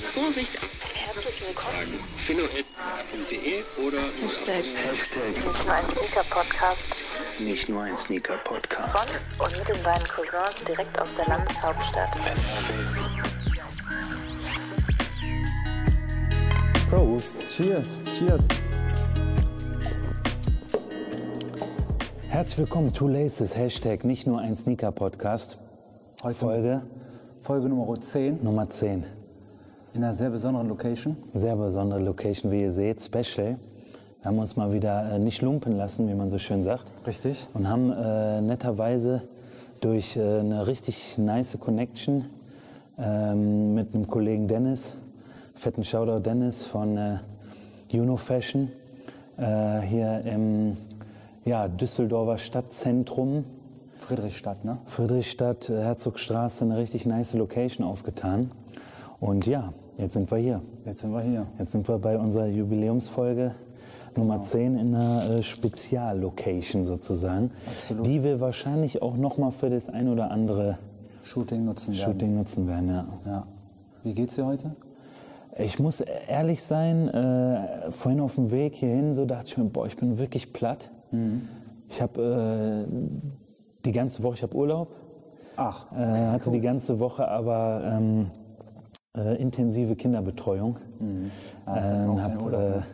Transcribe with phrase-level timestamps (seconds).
[0.00, 0.52] Vorsicht!
[0.94, 2.00] Herzlich willkommen.
[2.16, 4.64] philo.de oder Hashtag.
[5.44, 6.78] Nicht nur ein Sneaker-Podcast
[7.40, 9.20] nicht nur ein Sneaker-Podcast.
[9.36, 12.10] von und mit den beiden Cousins direkt aus der Landeshauptstadt.
[16.90, 17.46] Prost.
[17.48, 18.00] Cheers.
[18.18, 18.48] Cheers.
[22.28, 25.58] Herzlich willkommen, Two Laces, Hashtag nicht nur ein Sneaker-Podcast.
[26.22, 26.82] Heute Folge
[27.42, 29.19] Folge Nummer 10 Nummer 10.
[29.94, 31.16] in einer sehr besonderen Location.
[31.32, 33.56] Sehr besondere Location, wie ihr seht, Special.
[34.22, 36.90] Wir haben uns mal wieder äh, nicht lumpen lassen, wie man so schön sagt.
[37.06, 37.46] Richtig.
[37.54, 39.22] Und haben äh, netterweise
[39.80, 42.26] durch äh, eine richtig nice Connection
[42.98, 44.94] ähm, mit einem Kollegen Dennis,
[45.54, 47.18] fetten Shoutout Dennis von äh,
[47.88, 48.70] Juno Fashion,
[49.38, 50.76] äh, hier im
[51.44, 53.44] ja, Düsseldorfer Stadtzentrum,
[53.98, 54.78] Friedrichstadt, ne?
[54.86, 58.50] Friedrichstadt, äh, Herzogstraße, eine richtig nice Location aufgetan.
[59.20, 60.62] Und ja, jetzt sind wir hier.
[60.86, 61.46] Jetzt sind wir hier.
[61.58, 63.54] Jetzt sind wir bei unserer Jubiläumsfolge
[64.16, 64.46] Nummer Genau.
[64.46, 68.06] 10 in einer äh, Speziallocation sozusagen, Absolut.
[68.06, 70.78] die wir wahrscheinlich auch nochmal für das ein oder andere
[71.22, 72.12] Shooting nutzen werden.
[72.12, 72.88] Shooting nutzen werden.
[72.88, 73.06] Ja.
[73.26, 73.46] Ja.
[74.02, 74.74] Wie geht's dir heute?
[75.58, 79.86] Ich muss ehrlich sein, äh, vorhin auf dem Weg hierhin, so dachte ich mir, boah,
[79.86, 80.88] ich bin wirklich platt.
[81.10, 81.48] Mhm.
[81.88, 82.92] Ich habe äh,
[83.84, 84.88] die ganze Woche, ich habe Urlaub,
[85.56, 88.30] Ach, äh, hatte die ganze Woche aber ähm,
[89.16, 90.76] äh, intensive Kinderbetreuung.
[91.66, 92.84] Ja auch kein hab, ne?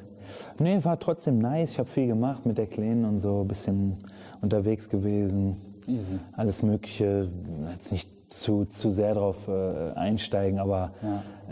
[0.58, 1.72] äh, nee, war trotzdem nice.
[1.72, 3.96] Ich habe viel gemacht mit der Kleinen und so, ein bisschen
[4.40, 5.56] unterwegs gewesen.
[5.86, 6.18] Easy.
[6.32, 7.28] Alles Mögliche,
[7.72, 10.90] jetzt nicht zu, zu sehr drauf äh, einsteigen, aber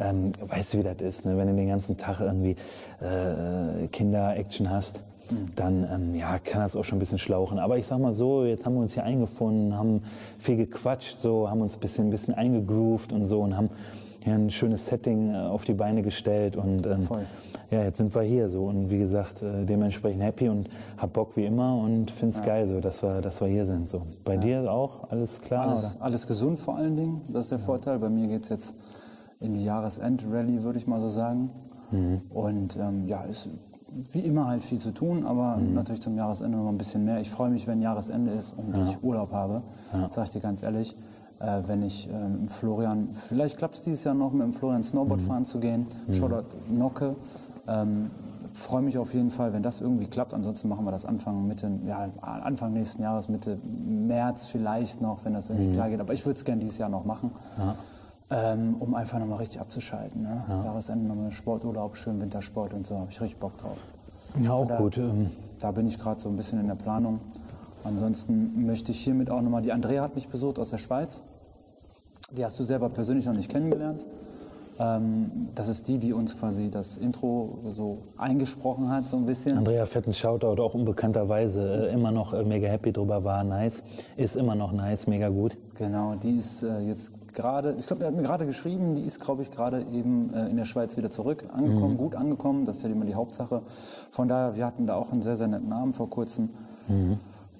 [0.00, 1.36] ähm, weißt du, wie das ist, ne?
[1.36, 2.56] wenn du den ganzen Tag irgendwie
[3.00, 5.00] äh, Kinder-Action hast.
[5.30, 5.54] Mhm.
[5.54, 7.58] Dann ähm, ja, kann das auch schon ein bisschen schlauchen.
[7.58, 10.02] Aber ich sag mal so, jetzt haben wir uns hier eingefunden, haben
[10.38, 13.70] viel gequatscht, so, haben uns ein bisschen, ein bisschen eingegroovt und so und haben
[14.24, 16.56] hier ein schönes Setting äh, auf die Beine gestellt.
[16.56, 17.06] Und ähm,
[17.70, 21.36] ja, jetzt sind wir hier so und wie gesagt, äh, dementsprechend happy und hab Bock
[21.36, 23.88] wie immer und find's geil, so, dass wir, dass wir hier sind.
[23.88, 24.02] So.
[24.24, 25.68] Bei dir auch alles klar?
[25.68, 27.20] Alles, alles gesund vor allen Dingen.
[27.32, 27.98] Das ist der Vorteil.
[27.98, 28.74] Bei mir geht's jetzt
[29.40, 31.50] in die Jahresend-Rally, würde ich mal so sagen.
[31.90, 32.22] Mhm.
[32.30, 33.48] Und ähm, ja, ist
[34.12, 35.74] wie immer halt viel zu tun, aber Mhm.
[35.74, 37.20] natürlich zum Jahresende noch ein bisschen mehr.
[37.20, 39.62] Ich freue mich, wenn Jahresende ist und ich Urlaub habe.
[40.10, 40.96] Sag ich dir ganz ehrlich.
[41.44, 45.20] Äh, wenn ich ähm, Florian, vielleicht klappt es dieses Jahr noch, mit dem Florian Snowboard
[45.20, 45.24] Mhm.
[45.26, 45.86] fahren zu gehen.
[46.12, 47.16] Shoutout Nocke.
[47.68, 48.10] Ähm,
[48.54, 50.32] freue mich auf jeden Fall, wenn das irgendwie klappt.
[50.32, 55.32] Ansonsten machen wir das Anfang, Mitte, ja, Anfang nächsten Jahres, Mitte März vielleicht noch, wenn
[55.34, 56.00] das irgendwie klar geht.
[56.00, 57.30] Aber ich würde es gerne dieses Jahr noch machen,
[58.30, 60.22] ähm, um einfach nochmal richtig abzuschalten.
[60.22, 60.42] Ne?
[60.64, 63.76] Jahresende nochmal Sporturlaub, schön Wintersport und so, habe ich richtig Bock drauf.
[64.40, 64.98] Ja, auch Von da- gut.
[64.98, 67.20] Ähm, Da bin ich gerade so ein bisschen in der Planung.
[67.84, 71.22] Ansonsten möchte ich hiermit auch nochmal, die Andrea hat mich besucht aus der Schweiz.
[72.32, 74.04] Die hast du selber persönlich noch nicht kennengelernt.
[74.78, 79.56] Ähm, das ist die, die uns quasi das Intro so eingesprochen hat, so ein bisschen.
[79.56, 83.84] Andrea Fetten Shoutout, auch unbekannterweise, äh, immer noch äh, mega happy drüber, war nice.
[84.16, 85.56] Ist immer noch nice, mega gut.
[85.76, 89.20] Genau, die ist äh, jetzt gerade, ich glaube, der hat mir gerade geschrieben, die ist,
[89.20, 92.64] glaube ich, gerade eben äh, in der Schweiz wieder zurück angekommen, gut angekommen.
[92.64, 93.62] Das ist ja immer die Hauptsache.
[94.10, 96.48] Von daher, wir hatten da auch einen sehr, sehr netten Abend vor kurzem.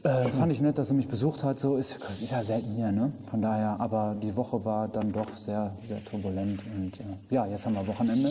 [0.04, 1.58] Äh, fand ich nett, dass sie mich besucht hat.
[1.58, 3.10] So ist, ist ja selten hier, ne?
[3.30, 7.64] Von daher, aber die Woche war dann doch sehr, sehr turbulent und äh, ja, jetzt
[7.64, 8.28] haben wir Wochenende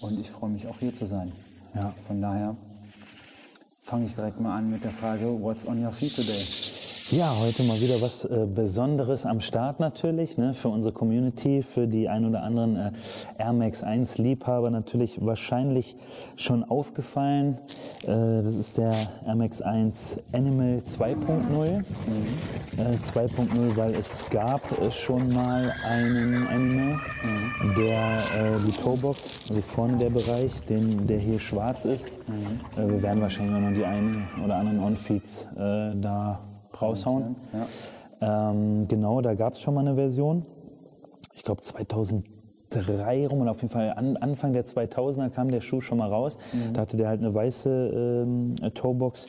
[0.00, 1.30] und ich freue mich auch hier zu sein.
[1.74, 1.92] Ja.
[2.06, 2.56] Von daher
[3.82, 6.42] fange ich direkt mal an mit der Frage, what's on your feet today?
[7.10, 11.86] Ja, heute mal wieder was äh, Besonderes am Start natürlich, ne, für unsere Community, für
[11.86, 12.92] die ein oder anderen äh,
[13.36, 15.96] Air Max 1 Liebhaber natürlich wahrscheinlich
[16.36, 17.58] schon aufgefallen.
[18.04, 18.94] Äh, das ist der
[19.26, 21.84] Air Max 1 Animal 2.0.
[22.78, 27.00] Äh, 2.0, weil es gab äh, schon mal einen Animal,
[27.76, 32.08] der äh, die Toebox, also vorne der Bereich, den, der hier schwarz ist.
[32.76, 36.40] Äh, wir werden wahrscheinlich auch noch die einen oder anderen On-Feeds äh, da
[36.80, 37.36] raushauen.
[38.20, 40.44] Ähm, genau, da gab es schon mal eine Version.
[41.34, 45.80] Ich glaube 2003 rum oder auf jeden Fall an, Anfang der 2000er kam der Schuh
[45.80, 46.38] schon mal raus.
[46.72, 49.26] Da hatte der halt eine weiße ähm, Toebox.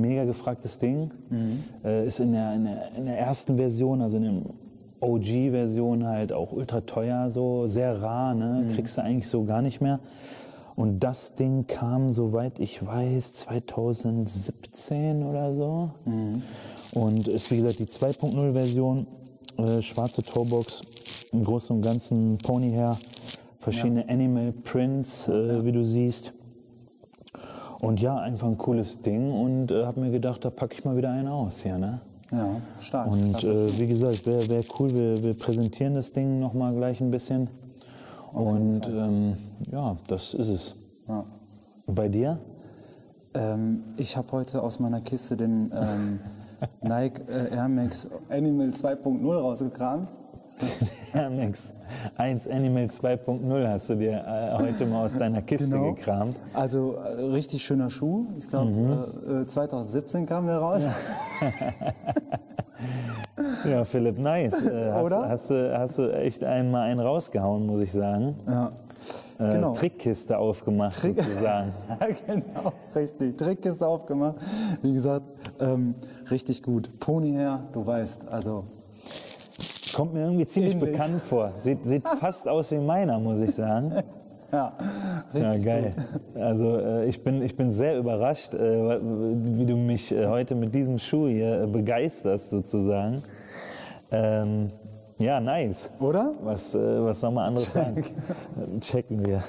[0.00, 1.10] Mega gefragtes Ding.
[1.84, 4.42] Äh, ist in der, in, der, in der ersten Version, also in dem
[5.00, 8.66] OG-Version halt auch ultra teuer, so sehr rar, ne?
[8.74, 10.00] kriegst du eigentlich so gar nicht mehr.
[10.76, 15.90] Und das Ding kam, soweit ich weiß, 2017 oder so.
[16.92, 19.06] Und ist wie gesagt die 2.0-Version,
[19.56, 20.82] äh, schwarze Toebox,
[21.32, 22.98] im Großen und Ganzen Pony her,
[23.58, 26.32] verschiedene Animal Prints, äh, wie du siehst.
[27.80, 30.96] Und ja, einfach ein cooles Ding und äh, habe mir gedacht, da packe ich mal
[30.96, 32.00] wieder einen aus hier, ne?
[32.32, 33.10] Ja, stark.
[33.10, 33.54] Und stark.
[33.54, 37.48] äh, wie gesagt, wäre wär cool, wir, wir präsentieren das Ding nochmal gleich ein bisschen.
[38.32, 39.36] Und ähm,
[39.70, 40.76] ja, das ist es.
[41.08, 41.24] Ja.
[41.86, 42.38] Bei dir?
[43.34, 46.20] Ähm, ich habe heute aus meiner Kiste den ähm,
[46.82, 50.12] Nike äh, Air Max Animal 2.0 rausgekramt.
[51.12, 51.74] Air Max
[52.16, 55.92] 1 Animal 2.0 hast du dir äh, heute mal aus deiner Kiste Genau.
[55.92, 56.36] gekramt.
[56.54, 58.24] Also äh, richtig schöner Schuh.
[58.38, 60.82] Ich glaube, äh, äh, 2017 kam der raus.
[63.68, 64.66] Ja, Philipp, nice.
[64.66, 65.28] Äh, hast, Oder?
[65.28, 68.34] Hast, du, hast du echt einmal einen rausgehauen, muss ich sagen.
[68.46, 68.68] Ja.
[69.38, 69.72] Äh, Genau.
[69.72, 71.70] Trickkiste aufgemacht, Trick- sozusagen.
[72.26, 73.36] genau, richtig.
[73.36, 74.36] Trickkiste aufgemacht.
[74.82, 75.26] Wie gesagt,
[75.60, 75.94] ähm,
[76.30, 76.88] richtig gut.
[77.00, 78.64] Pony her, du weißt, also
[79.94, 80.92] Kommt mir irgendwie ziemlich Ähnlich.
[80.92, 81.52] bekannt vor.
[81.54, 83.92] Sieht, sieht fast aus wie meiner, muss ich sagen.
[84.56, 84.72] ja,
[85.32, 85.94] Ja, richtig geil.
[86.32, 86.42] gut.
[86.42, 90.74] Also äh, ich, bin, ich bin sehr überrascht, äh, wie du mich äh, heute mit
[90.74, 93.22] diesem Schuh hier äh, begeisterst, sozusagen.
[94.10, 94.70] Ähm,
[95.18, 95.92] ja, nice.
[96.00, 96.32] Oder?
[96.42, 97.96] Was, äh, was soll man anderes sagen?
[97.98, 99.42] Äh, Checken wir.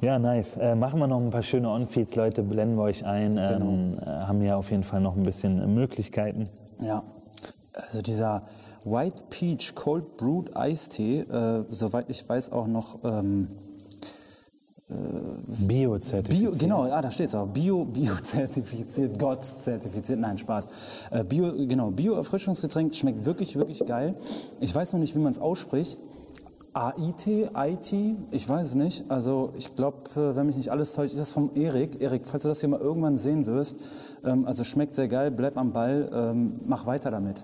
[0.00, 0.56] Ja, nice.
[0.56, 3.36] Äh, machen wir noch ein paar schöne On-Feeds, Leute, blenden wir euch ein.
[3.36, 4.02] Ähm, Genau.
[4.10, 6.48] äh, haben ja auf jeden Fall noch ein bisschen Möglichkeiten.
[6.82, 7.02] Ja,
[7.74, 8.42] also dieser
[8.84, 13.48] White Peach Cold Brewed Eistee, äh, soweit ich weiß auch noch ähm,
[14.90, 16.52] Bio-Zertifiziert.
[16.52, 17.46] Bio, genau, ah, da steht es auch.
[17.46, 20.68] Bio, Bio-zertifiziert, Gott-zertifiziert, nein, Spaß.
[21.12, 24.16] Äh, Bio, genau, Bio-Erfrischungsgetränk, schmeckt wirklich, wirklich geil.
[24.58, 26.00] Ich weiß noch nicht, wie man es ausspricht.
[26.72, 27.92] AIT, IT,
[28.30, 29.10] ich weiß es nicht.
[29.10, 32.00] Also ich glaube, wenn mich nicht alles täuscht, ist das vom Erik.
[32.00, 33.76] Erik, falls du das hier mal irgendwann sehen wirst,
[34.24, 37.42] ähm, also schmeckt sehr geil, bleib am Ball, ähm, mach weiter damit.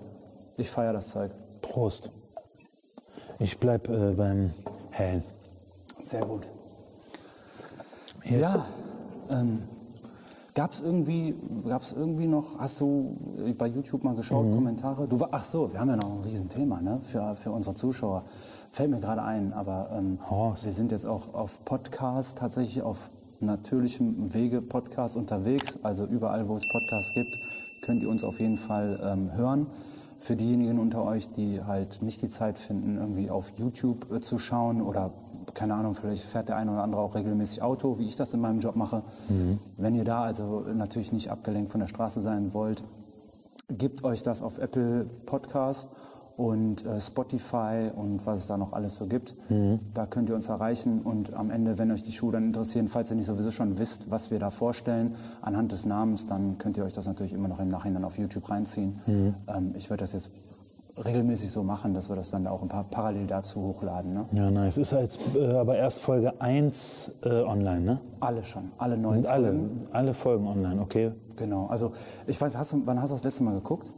[0.57, 1.31] Ich feiere das Zeug.
[1.61, 2.09] Prost.
[3.39, 4.51] Ich bleib äh, beim
[4.91, 5.23] Hellen.
[6.01, 6.43] Sehr gut.
[8.23, 8.41] Yes.
[8.41, 8.65] Ja,
[9.29, 9.59] ähm,
[10.55, 11.35] gab es irgendwie,
[11.67, 13.15] gab's irgendwie noch, hast du
[13.45, 14.53] äh, bei YouTube mal geschaut, Mhm.
[14.55, 15.07] Kommentare?
[15.07, 18.23] Du, war- ach so, wir haben ja noch ein Riesenthema ne, für, für unsere Zuschauer.
[18.71, 23.09] Fällt mir gerade ein, aber ähm, wir sind jetzt auch auf Podcast, tatsächlich auf
[23.39, 25.77] natürlichem Wege Podcast unterwegs.
[25.83, 27.37] Also überall, wo es Podcasts gibt,
[27.83, 29.67] könnt ihr uns auf jeden Fall ähm, hören.
[30.19, 34.39] Für diejenigen unter euch, die halt nicht die Zeit finden, irgendwie auf YouTube äh, zu
[34.39, 35.11] schauen oder
[35.53, 38.41] keine Ahnung, vielleicht fährt der eine oder andere auch regelmäßig Auto, wie ich das in
[38.41, 39.01] meinem Job mache.
[39.77, 42.83] Wenn ihr da also natürlich nicht abgelenkt von der Straße sein wollt,
[43.69, 45.89] gebt euch das auf Apple Podcast
[46.37, 49.35] und äh, Spotify und was es da noch alles so gibt.
[49.93, 53.09] Da könnt ihr uns erreichen und am Ende, wenn euch die Schuhe dann interessieren, falls
[53.09, 56.85] ihr nicht sowieso schon wisst, was wir da vorstellen, anhand des Namens, dann könnt ihr
[56.85, 58.99] euch das natürlich immer noch im Nachhinein auf YouTube reinziehen.
[59.07, 60.29] Ähm, ich werde das jetzt
[61.03, 64.13] regelmäßig so machen, dass wir das dann auch ein paar parallel dazu hochladen.
[64.13, 64.25] Ne?
[64.31, 64.77] Ja, nice.
[64.77, 67.99] Ist jetzt äh, aber erst Folge 1 äh, online, ne?
[68.19, 69.87] Alle schon, alle neun Sind alle, Folgen.
[69.91, 71.11] alle Folgen online, okay.
[71.35, 71.91] Genau, also
[72.25, 73.91] ich weiß, hast du, wann hast du das letzte Mal geguckt?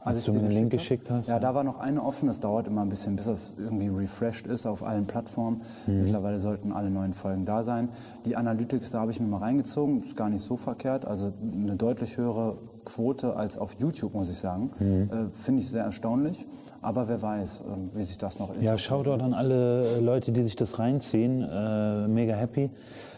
[0.00, 2.66] Als du mir den Link geschickt hast, Ja, da war noch eine offen, das dauert
[2.66, 5.62] immer ein bisschen, bis das irgendwie refreshed ist auf allen Plattformen.
[5.86, 6.02] Mhm.
[6.02, 7.88] Mittlerweile sollten alle neuen Folgen da sein.
[8.24, 11.76] Die Analytics, da habe ich mir mal reingezogen, ist gar nicht so verkehrt, also eine
[11.76, 14.70] deutlich höhere Quote als auf YouTube, muss ich sagen.
[14.78, 15.10] Mhm.
[15.12, 16.46] Äh, Finde ich sehr erstaunlich,
[16.80, 20.42] aber wer weiß, äh, wie sich das noch Ja, Shoutout an alle äh, Leute, die
[20.42, 21.42] sich das reinziehen.
[21.42, 22.70] Äh, mega happy.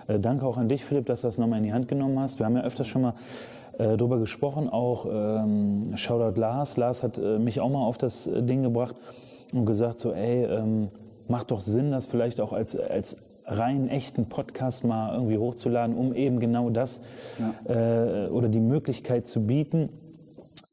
[0.08, 2.38] Äh, danke auch an dich, Philipp, dass du das nochmal in die Hand genommen hast.
[2.38, 3.14] Wir haben ja öfters schon mal
[3.78, 6.76] äh, drüber gesprochen, auch ähm, Shoutout Lars.
[6.76, 8.96] Lars hat äh, mich auch mal auf das äh, Ding gebracht
[9.52, 10.88] und gesagt so, ey, ähm,
[11.28, 16.14] macht doch Sinn, das vielleicht auch als, als rein echten Podcast mal irgendwie hochzuladen, um
[16.14, 17.00] eben genau das
[17.64, 19.88] äh, oder die Möglichkeit zu bieten,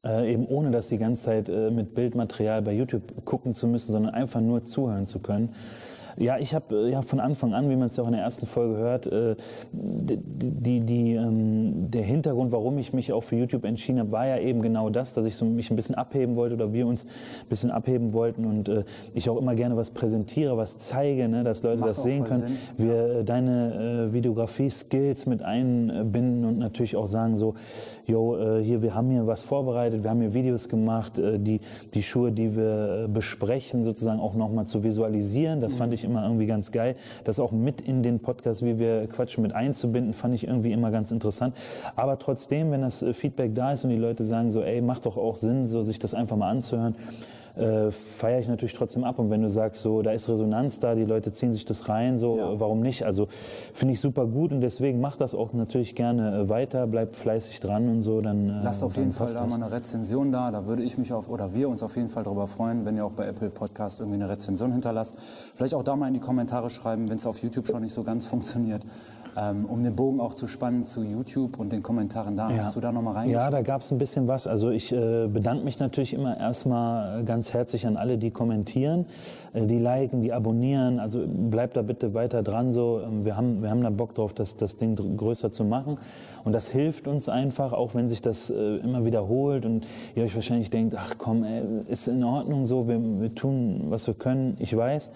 [0.04, 3.92] äh, eben ohne das die ganze Zeit äh, mit Bildmaterial bei YouTube gucken zu müssen,
[3.92, 5.50] sondern einfach nur zuhören zu können.
[6.18, 8.22] Ja, ich habe äh, ja von Anfang an, wie man es ja auch in der
[8.22, 9.36] ersten Folge hört, äh,
[9.72, 14.26] die, die, die, ähm, der Hintergrund, warum ich mich auch für YouTube entschieden habe, war
[14.26, 17.04] ja eben genau das, dass ich so mich ein bisschen abheben wollte oder wir uns
[17.04, 18.84] ein bisschen abheben wollten und äh,
[19.14, 22.42] ich auch immer gerne was präsentiere, was zeige, ne, dass Leute Macht das sehen können.
[22.42, 22.56] Sinn.
[22.76, 27.54] Wir äh, deine äh, Videografie-Skills mit einbinden und natürlich auch sagen so,
[28.06, 31.60] yo, äh, hier, wir haben hier was vorbereitet, wir haben hier Videos gemacht, die,
[31.94, 35.60] die Schuhe, die wir besprechen, sozusagen auch nochmal zu visualisieren.
[35.60, 36.96] Das fand ich immer irgendwie ganz geil.
[37.24, 40.90] Das auch mit in den Podcast, wie wir quatschen, mit einzubinden, fand ich irgendwie immer
[40.90, 41.54] ganz interessant.
[41.96, 45.06] Aber trotzdem, wenn das äh, Feedback da ist und die Leute sagen so, ey, macht
[45.06, 46.94] doch auch Sinn, so sich das einfach mal anzuhören,
[47.58, 49.18] äh, feiere ich natürlich trotzdem ab.
[49.18, 52.16] Und wenn du sagst, so, da ist Resonanz da, die Leute ziehen sich das rein,
[52.16, 52.60] so, Ja.
[52.60, 53.04] warum nicht?
[53.04, 53.26] Also
[53.74, 57.60] finde ich super gut und deswegen macht das auch natürlich gerne äh, weiter, bleibt fleißig
[57.60, 58.20] dran und so.
[58.20, 59.50] Dann, äh, Lasst auf jeden Fall da das.
[59.50, 60.50] mal eine Rezension da.
[60.50, 63.04] Da würde ich mich auf, oder wir uns auf jeden Fall darüber freuen, wenn ihr
[63.04, 65.16] auch bei Apple Podcast irgendwie eine Rezension hinterlasst.
[65.54, 68.02] Vielleicht auch da mal in die Kommentare schreiben, wenn es auf YouTube schon nicht so
[68.04, 68.82] ganz funktioniert.
[69.36, 72.48] Ähm, um den Bogen auch zu spannen zu YouTube und den Kommentaren da.
[72.48, 73.42] Hast du da nochmal reingeschaut?
[73.42, 74.46] Ja, da gab es ein bisschen was.
[74.46, 79.06] Also ich äh, bedanke mich natürlich immer erstmal ganz herzlich an alle, die kommentieren,
[79.52, 80.98] äh, die liken, die abonnieren.
[80.98, 83.00] Also bleibt da bitte weiter dran so.
[83.04, 85.98] Ähm, wir, haben, wir haben da Bock drauf, das, das Ding größer zu machen.
[86.44, 90.34] Und das hilft uns einfach, auch wenn sich das äh, immer wiederholt und ihr euch
[90.34, 94.56] wahrscheinlich denkt, ach komm, ey, ist in Ordnung so, wir, wir tun, was wir können,
[94.58, 95.12] ich weiß.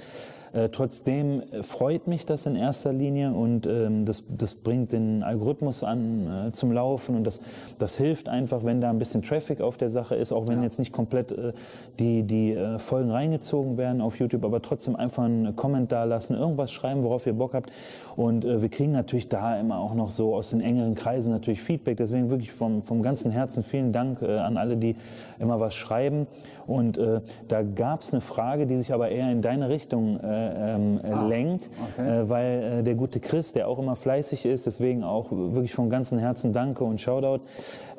[0.53, 5.23] Äh, trotzdem äh, freut mich das in erster Linie und ähm, das, das bringt den
[5.23, 7.41] Algorithmus an äh, zum Laufen und das,
[7.79, 10.79] das hilft einfach, wenn da ein bisschen Traffic auf der Sache ist, auch wenn jetzt
[10.79, 11.53] nicht komplett äh,
[11.99, 16.71] die, die äh, Folgen reingezogen werden auf YouTube, aber trotzdem einfach einen Kommentar lassen, irgendwas
[16.71, 17.73] schreiben, worauf ihr Bock habt.
[18.17, 21.63] Und äh, wir kriegen natürlich da immer auch noch so aus den engeren Kreisen natürlich
[21.63, 21.97] Feedback.
[21.97, 24.97] Deswegen wirklich vom, vom ganzen Herzen vielen Dank an alle, die
[25.39, 26.27] immer was schreiben.
[26.67, 27.01] Und
[27.49, 31.29] da gab es eine Frage, die sich aber eher in deine Richtung äh, ähm, äh,
[31.29, 32.23] lenkt, okay.
[32.23, 35.91] äh, weil äh, der gute Chris, der auch immer fleißig ist, deswegen auch wirklich von
[35.91, 37.43] ganzem Herzen Danke und Shoutout,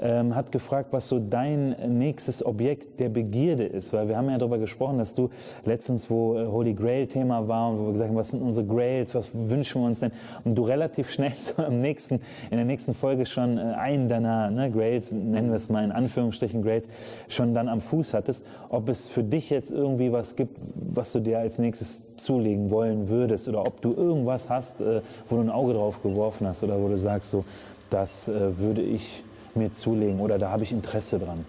[0.02, 3.94] ähm, hat gefragt, was so dein nächstes Objekt der Begierde ist.
[3.94, 5.30] Weil wir haben ja darüber gesprochen, dass du
[5.66, 8.66] letztens, wo äh, Holy Grail Thema war und wo wir gesagt haben, was sind unsere
[8.66, 10.12] Grails, was wünschen wir uns denn?
[10.44, 12.16] Und du relativ schnell so im nächsten,
[12.52, 15.92] in der nächsten Folge schon äh, einen deiner ne, Grails, nennen wir es mal in
[15.92, 16.88] Anführungsstrichen Grails,
[17.28, 18.46] schon dann am Fuß hattest.
[18.70, 23.10] Ob es für dich jetzt irgendwie was gibt, was du dir als nächstes zulegen wollen
[23.10, 26.82] würdest oder ob du irgendwas hast, äh, wo du ein Auge drauf geworfen hast oder
[26.82, 27.46] wo du sagst, so,
[27.90, 29.24] das äh, würde ich
[29.54, 31.46] mir zulegen oder da habe ich Interesse dran.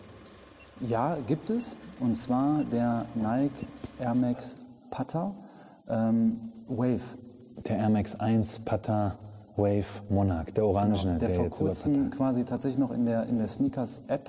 [0.81, 1.79] Ja, gibt es.
[2.01, 3.67] Und zwar der Nike
[3.99, 4.59] Air Max
[4.91, 5.33] Putter
[5.89, 6.37] ähm,
[6.69, 7.17] Wave.
[7.67, 9.15] Der Air Max 1 Pata
[9.57, 13.39] Wave Monarch, der orangene, der vor jetzt über kurzem quasi tatsächlich noch in der, in
[13.39, 14.29] der Sneakers App,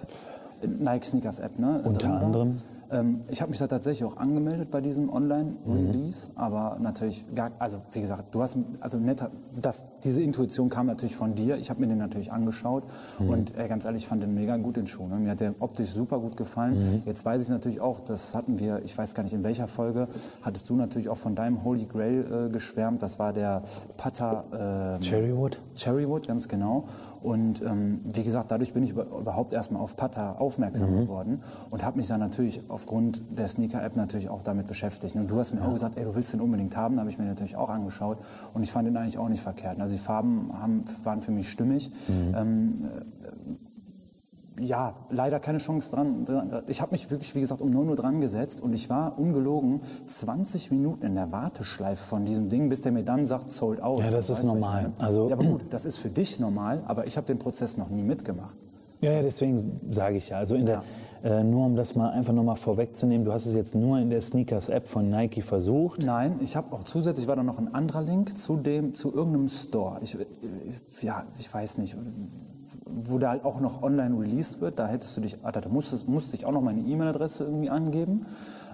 [0.62, 1.81] Nike Sneakers App, ne?
[1.83, 2.47] Unter drin war.
[2.92, 6.38] Ähm, ich habe mich da tatsächlich auch angemeldet bei diesem Online-Release, Mhm.
[6.38, 11.15] aber natürlich gar, also wie gesagt, du hast, also netter, das, diese Intuition kam natürlich
[11.15, 11.58] von dir.
[11.58, 12.84] Ich habe mir den natürlich angeschaut
[13.20, 13.30] Mhm.
[13.30, 15.08] und äh, ganz ehrlich, ich fand den mega gut den Schuh.
[15.08, 15.18] Ne?
[15.18, 16.77] Mir hat der optisch super gut gefallen.
[16.77, 17.01] Mhm.
[17.06, 20.08] Jetzt weiß ich natürlich auch, das hatten wir, ich weiß gar nicht in welcher Folge,
[20.42, 23.01] hattest du natürlich auch von deinem Holy Grail äh, geschwärmt.
[23.01, 23.63] Das war der
[23.98, 24.44] Pata
[24.96, 25.60] ähm, Cherrywood?
[25.75, 26.84] Cherrywood, ganz genau.
[27.25, 31.00] Und ähm, wie gesagt, dadurch bin ich über, überhaupt erstmal auf Pata aufmerksam Mhm.
[31.01, 31.41] geworden
[31.72, 35.15] und habe mich dann natürlich aufgrund der Sneaker-App natürlich auch damit beschäftigt.
[35.15, 37.17] Und du hast mir auch gesagt, ey, du willst den unbedingt haben, da habe ich
[37.17, 38.20] mir natürlich auch angeschaut
[38.53, 39.82] und ich fand den eigentlich auch nicht verkehrt.
[39.82, 41.89] Also die Farben haben, waren für mich stimmig.
[42.08, 42.36] Mhm.
[42.38, 43.01] Ähm, äh,
[44.59, 46.63] ja, leider keine Chance dran.
[46.67, 49.81] Ich habe mich wirklich, wie gesagt, um 9 Uhr dran gesetzt und ich war ungelogen
[50.05, 54.00] 20 Minuten in der Warteschleife von diesem Ding, bis der mir dann sagt, sold out.
[54.00, 54.93] Ja, das Weißt ist normal.
[54.97, 57.89] Also- ja, aber gut, das ist für dich normal, aber ich habe den Prozess noch
[57.89, 58.55] nie mitgemacht.
[59.01, 60.38] Ja, ja, deswegen sage ich ja.
[60.38, 60.81] Also in der,
[61.24, 64.21] äh, nur um das mal einfach nochmal vorwegzunehmen, du hast es jetzt nur in der
[64.21, 66.01] Sneakers-App von Nike versucht.
[66.01, 69.50] Nein, ich habe auch zusätzlich war da noch ein anderer Link zu dem zu irgendeinem
[69.50, 70.00] Store.
[70.01, 71.97] Ich, ich ja, ich weiß nicht,
[72.86, 74.80] wo da halt auch noch online released wird.
[74.80, 78.25] Da hättest du dich, ah, da musstest, musste ich auch noch meine E-Mail-Adresse irgendwie angeben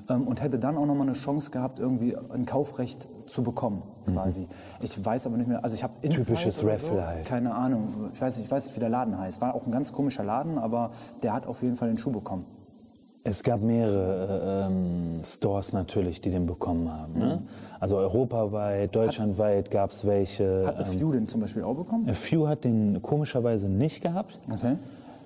[0.10, 3.82] ähm, und hätte dann auch noch mal eine Chance gehabt, irgendwie ein Kaufrecht zu bekommen,
[4.06, 4.48] quasi.
[4.82, 6.12] Ich weiß aber nicht mehr, also ich habe Mhm.
[6.12, 7.26] Typisches Raffle so, halt.
[7.26, 9.40] Keine Ahnung, ich weiß, nicht, ich weiß nicht, wie der Laden heißt.
[9.42, 10.92] War auch ein ganz komischer Laden, aber
[11.24, 12.46] der hat auf jeden Fall den Schuh bekommen.
[13.24, 17.20] Es gab mehrere äh, ähm, Stores natürlich, die den bekommen haben.
[17.20, 17.42] Ne?
[17.80, 20.66] Also europaweit, deutschlandweit gab es welche.
[20.66, 22.10] Hat A Few den zum Beispiel auch bekommen?
[22.10, 24.38] A Few hat den komischerweise nicht gehabt.
[24.52, 24.76] Okay.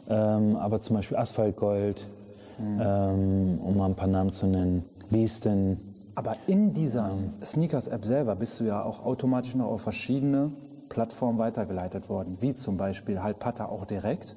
[0.10, 2.06] Ähm, aber zum Beispiel Asphaltgold,
[2.60, 4.84] ähm, um mal ein paar Namen zu nennen.
[5.10, 5.78] Beastin.
[6.16, 7.12] Aber in dieser
[7.44, 10.52] Sneakers-App selber bist du ja auch automatisch noch auf verschiedene
[10.90, 14.36] Plattformen weitergeleitet worden, wie zum Beispiel Pata auch direkt.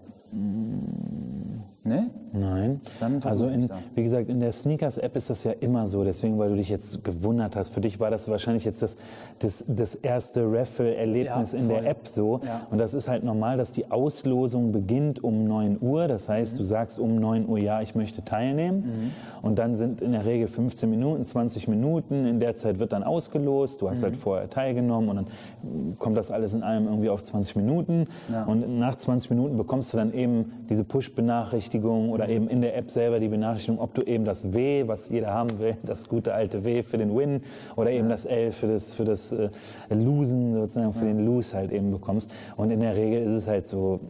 [1.88, 2.11] Ne?
[2.33, 2.80] Nein.
[3.25, 6.04] Also in, wie gesagt, in der Sneakers-App ist das ja immer so.
[6.04, 7.71] Deswegen, weil du dich jetzt gewundert hast.
[7.73, 8.97] Für dich war das wahrscheinlich jetzt das,
[9.38, 11.87] das, das erste Raffle-Erlebnis Ja, in der.
[11.87, 12.40] App so.
[12.45, 12.66] Ja.
[12.71, 16.07] Und das ist halt normal, dass die Auslosung beginnt um 9 Uhr.
[16.09, 16.59] Das heißt, Mhm.
[16.59, 19.12] du sagst um 9 Uhr, ja, ich möchte teilnehmen.
[19.42, 22.26] Und dann sind in der Regel 15 Minuten, 20 Minuten.
[22.26, 23.80] In der Zeit wird dann ausgelost.
[23.80, 24.04] Du hast Mhm.
[24.04, 28.07] halt vorher teilgenommen und dann kommt das alles in allem irgendwie auf 20 Minuten.
[28.30, 28.45] Ja.
[28.45, 32.90] Und nach 20 Minuten bekommst du dann eben diese Push-Benachrichtigung oder eben in der App
[32.90, 36.64] selber die Benachrichtigung, ob du eben das W, was jeder haben will, das gute alte
[36.64, 37.40] W für den Win
[37.76, 39.48] oder eben das L für das, für das äh,
[39.90, 42.30] Losen, sozusagen für den Lose halt eben bekommst.
[42.56, 44.00] Und in der Regel ist es halt so,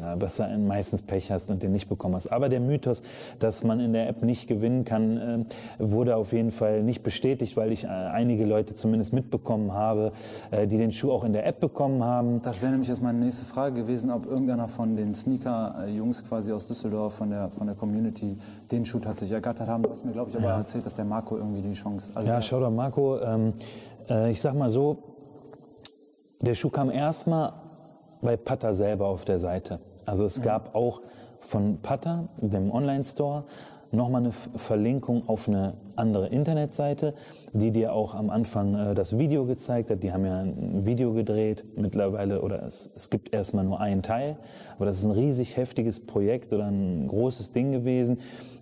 [0.00, 2.28] ja, dass du meistens Pech hast und den nicht bekommen hast.
[2.28, 3.02] Aber der Mythos,
[3.38, 5.44] dass man in der App nicht gewinnen kann, äh,
[5.78, 10.12] wurde auf jeden Fall nicht bestätigt, weil ich äh, einige Leute zumindest mitbekommen habe,
[10.50, 12.42] äh, die den Schuh auch in der App bekommen haben.
[12.42, 16.66] Das wäre nämlich jetzt meine nächste Frage gewesen, ob irgendeiner von den Sneaker-Jungs quasi aus
[16.66, 18.36] Düsseldorf, von der, von der Community,
[18.70, 19.82] den Schuh tatsächlich ergattert haben.
[19.82, 22.10] Du hast mir, glaube ich, aber erzählt, dass der Marco irgendwie die Chance...
[22.14, 23.52] Also Ja, schau doch, Marco, ähm,
[24.08, 24.98] äh, ich sag mal so,
[26.40, 27.52] Der Schuh kam erstmal
[28.22, 29.80] bei Pata selber auf der Seite.
[30.06, 31.02] Also es gab auch
[31.40, 33.44] von Pata, dem Online-Store,
[33.90, 37.14] nochmal eine Verlinkung auf eine andere Internetseite,
[37.52, 40.02] die dir auch am Anfang äh, das Video gezeigt hat.
[40.02, 44.36] Die haben ja ein Video gedreht mittlerweile, oder es, es gibt erstmal nur einen Teil,
[44.76, 48.18] aber das ist ein riesig heftiges Projekt oder ein großes Ding gewesen,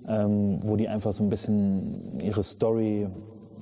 [0.09, 3.09] ähm, wo die einfach so ein bisschen ihre Story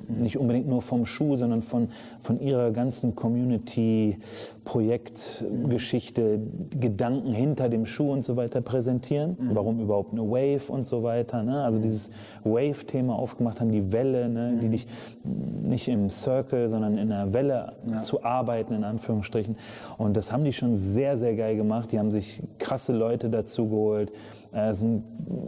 [0.09, 1.89] nicht unbedingt nur vom Schuh, sondern von,
[2.21, 4.19] von ihrer ganzen Community,
[4.65, 6.41] Projektgeschichte,
[6.79, 9.37] Gedanken hinter dem Schuh und so weiter präsentieren.
[9.53, 11.43] Warum überhaupt eine Wave und so weiter.
[11.43, 11.63] Ne?
[11.63, 12.11] Also dieses
[12.45, 14.59] Wave-Thema aufgemacht haben, die Welle, ne?
[14.63, 14.87] die dich
[15.25, 19.57] nicht im Circle, sondern in einer Welle zu arbeiten, in Anführungsstrichen.
[19.99, 21.93] Und das haben die schon sehr, sehr geil gemacht.
[21.93, 24.13] Die haben sich krasse Leute dazu geholt.
[24.53, 25.05] Äh, Es sind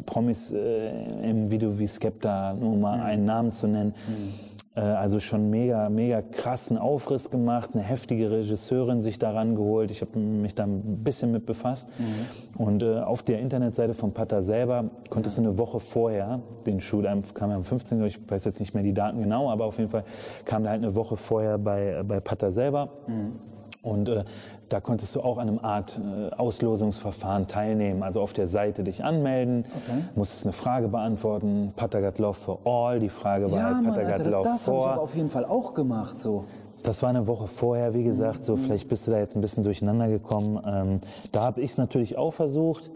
[0.07, 3.95] Promis äh, im Video wie Skepta, nur mal einen Namen zu nennen.
[4.09, 4.46] Äh,
[4.81, 9.91] Also schon mega, mega krassen Aufriss gemacht, eine heftige Regisseurin sich daran geholt.
[9.91, 11.89] Ich habe mich da ein bisschen mit befasst.
[12.57, 17.01] Und äh, auf der Internetseite von Pata selber konntest du eine Woche vorher den Schuh,
[17.01, 18.05] da kam er am 15.
[18.05, 20.05] Ich weiß jetzt nicht mehr die Daten genau, aber auf jeden Fall
[20.45, 22.91] kam der halt eine Woche vorher bei, bei Pata selber.
[23.87, 24.25] Und äh,
[24.69, 28.03] da konntest du auch an einem Art äh, Auslosungsverfahren teilnehmen.
[28.03, 29.65] Also auf der Seite dich anmelden,
[30.15, 31.73] musstest eine Frage beantworten.
[31.77, 34.93] Patagat Love for All, die Frage war Ja, halt Patagat Love das habe ich for.
[34.93, 36.19] aber auf jeden Fall auch gemacht.
[36.19, 36.45] So.
[36.87, 39.65] Das war eine Woche vorher, wie gesagt, so vielleicht bist du da jetzt ein bisschen
[39.65, 40.63] durcheinander gekommen.
[40.65, 41.01] Ähm,
[41.33, 42.91] da habe ich es natürlich auch versucht.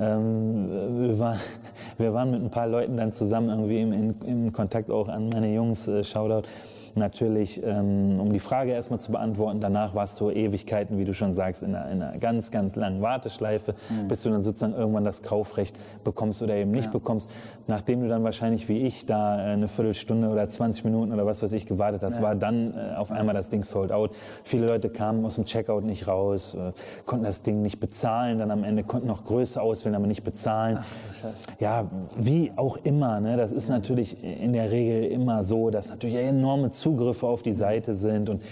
[0.00, 0.68] Ähm,
[1.06, 1.38] wir, waren,
[1.96, 5.28] wir waren mit ein paar Leuten dann zusammen irgendwie im, in, im Kontakt auch an
[5.28, 6.48] meine Jungs, äh, Shoutout.
[6.96, 11.34] Natürlich, ähm, um die Frage erstmal zu beantworten, danach warst du Ewigkeiten, wie du schon
[11.34, 13.74] sagst, in einer, in einer ganz, ganz langen Warteschleife,
[14.08, 17.28] bis du dann sozusagen irgendwann das Kaufrecht bekommst oder eben nicht bekommst.
[17.66, 21.42] Nachdem du dann wahrscheinlich wie ich da äh, eine Viertelstunde oder 20 Minuten oder was
[21.42, 24.10] weiß ich gewartet hast, war dann äh, auf einmal das Ding sold out.
[24.44, 26.72] Viele Leute kamen aus dem Checkout nicht raus, äh,
[27.04, 30.78] konnten das Ding nicht bezahlen, dann am Ende konnten noch Größe auswählen, aber nicht bezahlen.
[31.20, 31.46] Scheiße.
[31.60, 33.20] Ja, wie auch immer.
[33.20, 33.36] Ne?
[33.36, 37.94] Das ist natürlich in der Regel immer so, dass natürlich enorme Zugriffe auf die Seite
[37.94, 38.42] sind und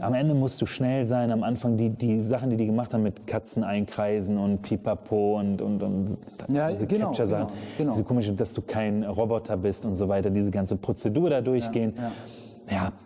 [0.00, 1.32] am Ende musst du schnell sein.
[1.32, 5.60] Am Anfang die, die Sachen, die die gemacht haben mit Katzen einkreisen und Pipapo und,
[5.60, 6.18] und, und
[6.52, 7.90] Ja, diese genau, Capture-Sachen, genau, genau.
[7.90, 11.94] diese komische, dass du kein Roboter bist und so weiter, diese ganze Prozedur da durchgehen.
[11.96, 12.12] Ja,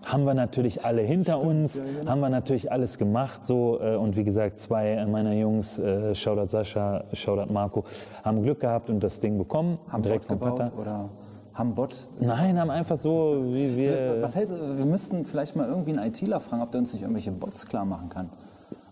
[0.05, 2.11] haben wir natürlich alle hinter uns, genau.
[2.11, 6.49] haben wir natürlich alles gemacht so äh, und wie gesagt, zwei meiner Jungs, äh, Shoutout
[6.49, 7.85] Sascha, Shoutout Marco,
[8.25, 10.81] haben Glück gehabt und das Ding bekommen, Haben direkt Bot vom gebaut Pata.
[10.81, 11.09] oder
[11.55, 12.09] haben Bot?
[12.19, 14.23] Nein, haben einfach so, wie wir...
[14.23, 17.03] Was hältst du, wir müssten vielleicht mal irgendwie einen ITler fragen, ob der uns nicht
[17.03, 18.31] irgendwelche Bots klar machen kann.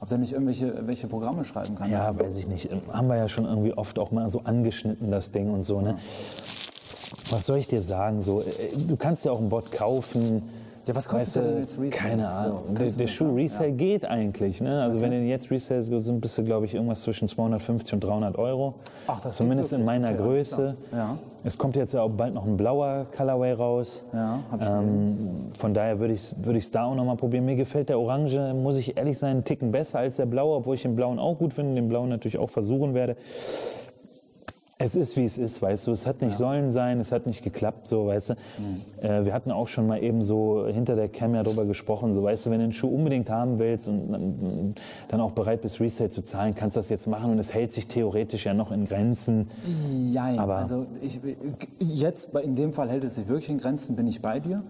[0.00, 1.90] Ob der nicht irgendwelche welche Programme schreiben kann.
[1.90, 2.68] Ja, weiß ich nicht.
[2.92, 5.96] Haben wir ja schon irgendwie oft auch mal so angeschnitten, das Ding und so, ne?
[7.30, 8.20] Was soll ich dir sagen?
[8.20, 8.46] So, äh,
[8.86, 10.42] du kannst ja auch einen Bot kaufen.
[10.86, 12.10] Ja, was kostet Weißt du, denn jetzt Resale?
[12.10, 12.62] Keine So, Ahnung.
[12.74, 13.34] kannst der der Schuh?
[13.34, 14.60] Resale geht eigentlich.
[14.60, 14.82] Ne?
[14.82, 18.38] Also wenn du jetzt Resale sind, bist du, glaube ich, irgendwas zwischen 250 und 300
[18.38, 18.74] Euro.
[19.06, 20.74] Ach, das Zumindest in meiner Okay, Größe.
[20.92, 21.18] Ja.
[21.44, 24.02] Es kommt jetzt ja auch bald noch ein blauer Colorway raus.
[24.12, 25.16] Ja, hab ich ähm,
[25.54, 27.44] Von daher würde ich es würd ich's da auch noch mal probieren.
[27.46, 30.74] Mir gefällt der Orange, muss ich ehrlich sein, einen Ticken besser als der blaue, obwohl
[30.74, 33.16] ich den blauen auch gut finde, den blauen natürlich auch versuchen werde.
[34.82, 35.92] Es ist, wie es ist, weißt du.
[35.92, 38.32] Es hat nicht sollen sein, es hat nicht geklappt, so, weißt du.
[38.32, 39.04] Mhm.
[39.04, 42.22] Äh, wir hatten auch schon mal eben so hinter der Cam ja drüber gesprochen, so,
[42.22, 44.74] weißt du, wenn du einen Schuh unbedingt haben willst und
[45.08, 47.72] dann- auch bereit bist, Resale zu zahlen, kannst du das jetzt machen und es hält
[47.74, 49.48] sich theoretisch ja noch in Grenzen.
[50.10, 50.38] Jein.
[50.38, 51.20] Aber- also ich,
[51.78, 54.62] jetzt, in dem Fall hält es sich wirklich in Grenzen, bin ich bei dir.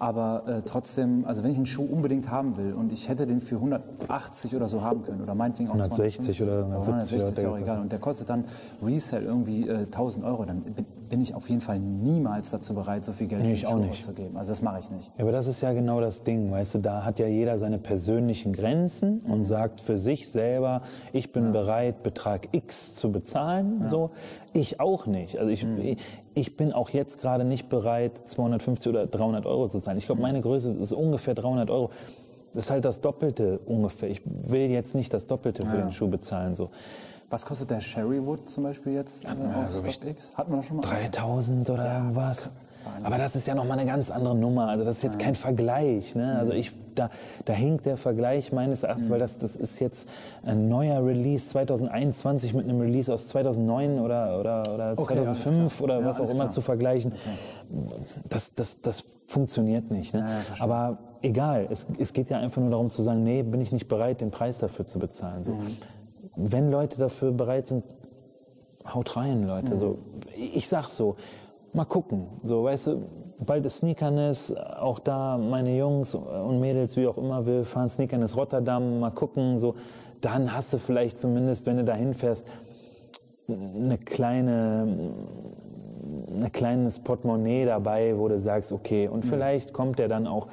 [0.00, 3.40] Aber äh, trotzdem, also wenn ich einen Schuh unbedingt haben will und ich hätte den
[3.40, 7.42] für 180 oder so haben können oder meinetwegen auch 160 250 oder 170 160 ist
[7.44, 7.80] ja auch egal.
[7.80, 8.44] Und der kostet dann
[8.84, 13.04] Resale irgendwie äh, 1000 Euro, dann bin, bin ich auf jeden Fall niemals dazu bereit,
[13.04, 13.90] so viel Geld Nee, für auch nicht.
[13.90, 14.36] auszugeben.
[14.36, 15.10] Also das mache ich nicht.
[15.16, 17.78] Ja, aber das ist ja genau das Ding, weißt du, da hat ja jeder seine
[17.78, 20.80] persönlichen Grenzen und sagt für sich selber,
[21.12, 24.10] ich bin bereit, Betrag X zu bezahlen, so.
[24.54, 25.38] Ich auch nicht.
[25.38, 25.98] Also ich, ich,
[26.34, 29.98] ich bin auch jetzt gerade nicht bereit, 250 oder 300 Euro zu zahlen.
[29.98, 31.90] Ich glaube, meine Größe ist ungefähr 300 Euro.
[32.54, 34.10] Das ist halt das Doppelte ungefähr.
[34.10, 36.68] Ich will jetzt nicht das Doppelte für den Schuh bezahlen, so.
[37.32, 40.32] Was kostet der Sherrywood zum Beispiel jetzt äh, wir, auf StockX?
[40.34, 40.82] Hatten wir das schon mal?
[40.82, 42.50] 3000 oder irgendwas.
[43.04, 44.68] Aber das ist ja noch mal eine ganz andere Nummer.
[44.68, 46.14] Also das ist jetzt kein Vergleich.
[46.14, 46.36] Ne?
[46.38, 47.08] Also ich, da,
[47.46, 50.10] da hinkt der Vergleich meines Erachtens, weil das, das ist jetzt
[50.44, 55.76] ein neuer Release 2021 mit einem Release aus 2009 oder, oder, oder Okay, alles 2005
[55.76, 55.84] klar.
[55.84, 56.50] oder Ja, was auch immer klar.
[56.50, 57.14] zu vergleichen.
[58.28, 60.12] Das, das, das funktioniert nicht.
[60.12, 60.28] Ne?
[60.58, 63.88] Aber egal, es, es geht ja einfach nur darum zu sagen, nee, bin ich nicht
[63.88, 65.44] bereit, den Preis dafür zu bezahlen.
[65.44, 65.56] So.
[66.36, 67.84] Wenn Leute dafür bereit sind,
[68.86, 69.76] haut rein, Leute.
[69.76, 69.98] So,
[70.34, 71.16] ich sag so,
[71.72, 72.26] mal gucken.
[72.42, 73.02] So, weißt du,
[73.40, 78.36] bald ist Sneakerness, auch da meine Jungs und Mädels, wie auch immer, wir fahren Sneakerness
[78.36, 79.74] Rotterdam, mal gucken, so,
[80.20, 82.46] dann hast du vielleicht zumindest, wenn du da hinfährst,
[83.48, 85.12] eine kleine,
[86.32, 90.48] ein kleines Portemonnaie dabei, wo du sagst, okay, und vielleicht kommt der dann auch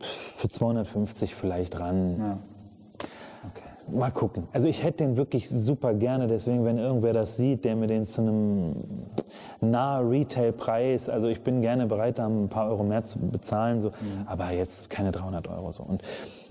[0.00, 2.16] für 250 vielleicht ran.
[2.18, 2.38] Ja.
[3.90, 4.44] Mal gucken.
[4.52, 8.06] Also ich hätte den wirklich super gerne, deswegen, wenn irgendwer das sieht, der mir den
[8.06, 8.76] zu einem
[9.60, 13.90] nahe Retail-Preis, also ich bin gerne bereit, da ein paar Euro mehr zu bezahlen, so,
[14.26, 15.82] aber jetzt keine 300 Euro so.
[15.82, 16.02] Und,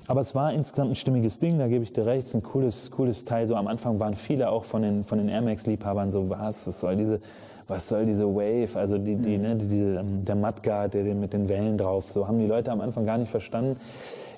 [0.07, 2.43] aber es war insgesamt ein stimmiges Ding, da gebe ich dir recht, es ist ein
[2.43, 3.45] cooles, cooles Teil.
[3.45, 6.79] So am Anfang waren viele auch von den, von den Air Max-Liebhabern so, was, was
[6.79, 7.19] soll diese,
[7.67, 11.33] was soll diese Wave, also die, die, ne, die, die, der Mudguard, der den mit
[11.33, 13.77] den Wellen drauf, so haben die Leute am Anfang gar nicht verstanden.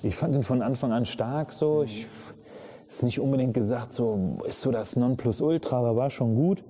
[0.02, 2.06] Ich fand ihn von Anfang an stark, so, ich,
[2.90, 6.62] ist nicht unbedingt gesagt, so ist so das Nonplusultra, aber war schon gut.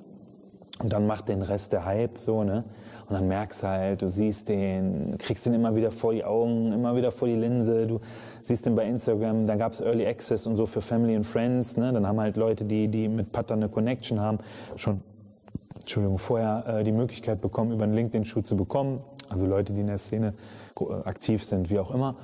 [0.83, 2.65] Und dann macht den Rest der Hype so, ne?
[3.09, 6.73] Und dann merkst du halt, du siehst den, kriegst den immer wieder vor die Augen,
[6.73, 7.87] immer wieder vor die Linse.
[7.87, 8.01] Du
[8.41, 11.77] siehst den bei Instagram, dann gab's Early Access und so für Family and Friends.
[11.77, 11.93] Ne?
[11.93, 14.39] Dann haben halt Leute, die, die mit Putter eine Connection haben,
[14.77, 15.01] schon
[15.81, 19.01] Entschuldigung, vorher äh, die Möglichkeit bekommen, über einen LinkedIn-Schuh zu bekommen.
[19.31, 20.35] Also Leute, die in der Szene
[20.79, 22.15] äh, aktiv sind, wie auch immer.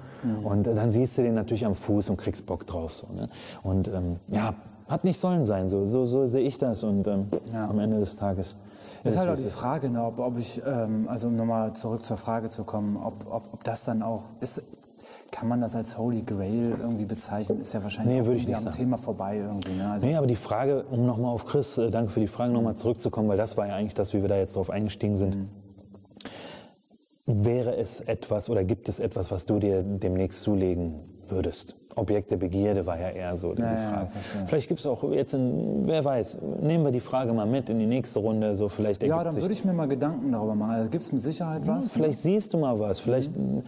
[0.45, 2.93] Und äh, dann siehst du den natürlich am Fuß und kriegst Bock drauf.
[2.95, 3.29] So, ne?
[3.63, 4.55] Und ähm, ja,
[4.89, 5.69] hat nicht sollen sein.
[5.69, 6.83] So, so, so sehe ich das.
[6.83, 7.69] Und ähm, Ja.
[7.69, 8.57] am Ende des Tages.
[9.05, 12.05] Das ist halt auch die Frage, ne, ob, ob ich, ähm, also um nochmal zurück
[12.05, 14.63] zur Frage zu kommen, ob, ob, ob das dann auch ist.
[15.33, 17.61] Kann man das als Holy Grail irgendwie bezeichnen?
[17.61, 18.77] Ist ja wahrscheinlich Nee, würde ich nicht am sagen.
[18.77, 19.73] Thema vorbei irgendwie.
[19.75, 19.91] Ne?
[19.91, 22.75] Also, Nee, aber die Frage, um nochmal auf Chris, äh, danke für die Frage, nochmal
[22.77, 25.37] zurückzukommen, weil das war ja eigentlich das, wie wir da jetzt drauf eingestiegen sind.
[27.27, 30.95] Wäre es etwas oder gibt es etwas, was du dir demnächst zulegen
[31.29, 31.75] würdest?
[31.97, 34.11] Objekt der Begierde war ja eher so die Ja, ja, Frage.
[34.11, 34.47] verstehe.
[34.47, 37.79] vielleicht gibt es auch jetzt, in, wer weiß, nehmen wir die Frage mal mit in
[37.79, 40.73] die nächste Runde, so vielleicht ja, dann würde ich mir mal Gedanken darüber machen.
[40.75, 41.93] Also gibt es mit Sicherheit was?
[41.93, 43.63] Vielleicht siehst du mal was, vielleicht ha-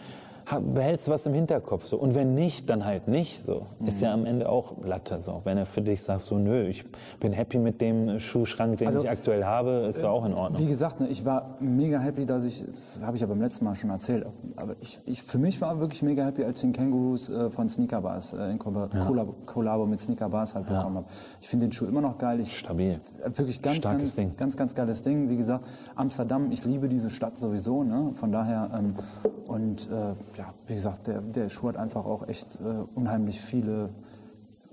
[0.57, 1.87] behältst du was im Hinterkopf.
[1.87, 1.99] So.
[1.99, 3.43] Und wenn nicht, dann halt nicht.
[3.43, 3.67] So.
[3.85, 5.21] Ist ja am Ende auch Latte.
[5.21, 5.43] So.
[5.45, 6.85] Wenn er für dich sagt, so, nö, ich
[7.21, 10.63] bin happy mit dem Schuhschrank, den Also, ich aktuell habe, ist ja auch in Ordnung.
[10.63, 13.65] Wie gesagt, ne, ich war mega happy, dass ich, das habe ich ja beim letzten
[13.65, 16.73] Mal schon erzählt, aber ich, ich, für mich war wirklich mega happy, als ich den
[16.73, 21.07] Kängurus äh, von Sneaker Bars äh, in Kollabo, Kollabo mit Sneaker Bars halt bekommen habe.
[21.41, 22.41] Ich finde den Schuh immer noch geil.
[22.41, 22.93] Ich, Stabil.
[23.23, 24.37] Äh, Wirklich ganz, Starkes ganz, Ding.
[24.37, 25.29] ganz, ganz geiles Ding.
[25.29, 27.85] Wie gesagt, Amsterdam, ich liebe diese Stadt sowieso.
[27.85, 28.13] Ne?
[28.15, 28.95] Von daher, ähm,
[29.49, 33.91] und äh, ja, wie gesagt, der, der Schuh hat einfach auch echt äh, unheimlich viele,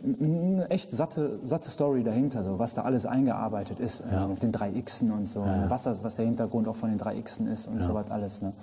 [0.04, 4.02] eine echt satte, satte Story dahinter, so, was da alles eingearbeitet ist.
[4.02, 5.66] Äh, mit den 3Xen und so, ne?
[5.70, 8.42] was, das, was der Hintergrund auch von den 3Xen ist und so was alles.
[8.42, 8.54] Ne?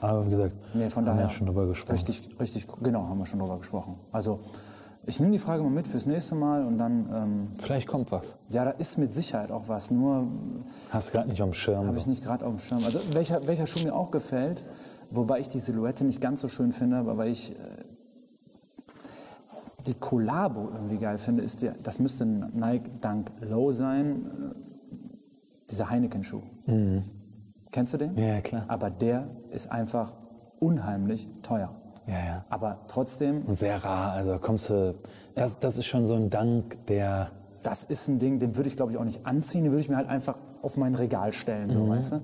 [0.00, 1.22] Aber wie gesagt, Nee, von haben wir daher.
[1.24, 1.92] ja schon drüber gesprochen.
[1.96, 3.96] Richtig, richtig, genau, haben wir schon drüber gesprochen.
[4.12, 4.38] Also,
[5.06, 8.36] ich nehme die Frage mal mit fürs nächste Mal und dann, ähm, Vielleicht kommt was.
[8.50, 10.26] ja, da ist mit Sicherheit auch was, nur
[10.90, 11.86] Hast gerade nicht am Schirm.
[11.86, 12.10] habe ich So.
[12.10, 12.82] nicht gerade auf dem Schirm.
[12.84, 14.64] Also welcher, welcher Schuh mir auch gefällt,
[15.16, 17.54] wobei ich die Silhouette nicht ganz so schön finde, aber weil ich äh,
[19.86, 24.54] die Collabo irgendwie geil finde, ist der, das müsste ein Nike Dunk Low sein, äh,
[25.70, 26.42] dieser Heineken-Schuh.
[27.72, 28.12] Kennst du den?
[28.12, 28.18] Mhm.
[28.18, 28.64] Ja, klar.
[28.68, 30.12] Aber der ist einfach
[30.60, 31.70] unheimlich teuer.
[32.06, 32.44] Ja, ja.
[32.50, 34.12] Aber trotzdem, Und sehr rar.
[34.12, 34.94] Also kommst du,
[35.34, 37.30] das, das ist schon so ein Dank, der.
[37.62, 39.88] das ist ein Ding, den würde ich glaube ich auch nicht anziehen, den würde ich
[39.88, 42.20] mir halt einfach auf mein Regal stellen, so, weißt du?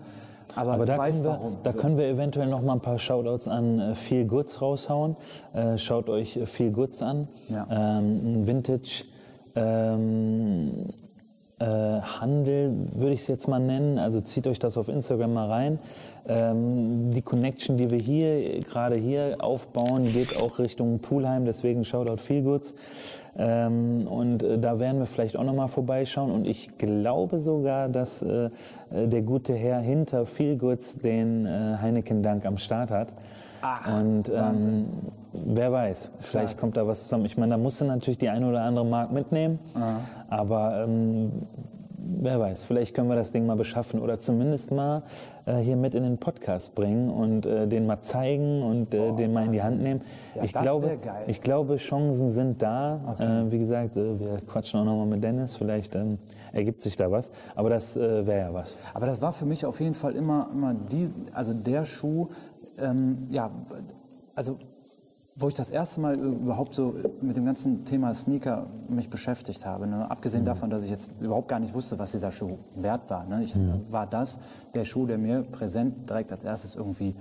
[0.56, 0.72] Aber.
[0.74, 1.56] Aber da, können wir, warum.
[1.62, 1.78] da So.
[1.78, 5.16] können wir eventuell noch mal ein paar Shoutouts an äh, Feel Goods raushauen.
[5.54, 7.28] Äh, schaut euch äh, Feel Goods an.
[7.48, 7.66] Ja.
[7.70, 9.04] Ähm, Vintage
[9.56, 10.86] ähm,
[11.60, 13.98] äh, Handel würde ich es jetzt mal nennen.
[13.98, 15.78] Also zieht euch das auf Instagram mal rein.
[16.26, 21.44] Ähm, die Connection, die wir hier gerade hier aufbauen, geht auch Richtung Poolheim.
[21.44, 22.74] Deswegen Shoutout Feel Goods.
[23.36, 26.30] Ähm, und äh, da werden wir vielleicht auch noch mal vorbeischauen.
[26.30, 28.46] Und ich glaube sogar, dass äh,
[28.90, 33.12] äh, der gute Herr hinter Feel Goods den äh, Heineken Dank am Start hat.
[33.62, 34.86] Ach, und ähm,
[35.32, 37.24] wer weiß, vielleicht kommt da was zusammen.
[37.24, 39.58] Ich meine, da musst du natürlich die eine oder andere Mark mitnehmen.
[40.28, 41.30] Aber ähm,
[42.20, 45.02] wer weiß, vielleicht können wir das Ding mal beschaffen oder zumindest mal
[45.46, 49.32] äh, hier mit in den Podcast bringen und äh, den mal zeigen und äh, den
[49.32, 50.00] mal in die Hand nehmen.
[50.34, 53.16] Ja, ich, glaube, ich glaube, Chancen sind da.
[53.18, 56.18] Äh, wie gesagt, äh, wir quatschen auch nochmal mit Dennis, vielleicht ähm,
[56.52, 57.30] ergibt sich da was.
[57.54, 58.78] Aber das äh, wäre ja was.
[58.94, 62.28] Aber das war für mich auf jeden Fall immer, immer die, also der Schuh,
[62.78, 63.50] ähm, ja,
[64.34, 64.58] also
[65.36, 69.86] wo ich das erste Mal überhaupt so mit dem ganzen Thema Sneaker mich beschäftigt habe.
[69.86, 70.10] Ne?
[70.10, 73.24] Abgesehen davon, dass ich jetzt überhaupt gar nicht wusste, was dieser Schuh wert war.
[73.26, 73.42] Ne?
[73.44, 73.54] Ich,
[73.90, 74.38] War das
[74.74, 77.14] der Schuh, der mir präsent direkt als erstes irgendwie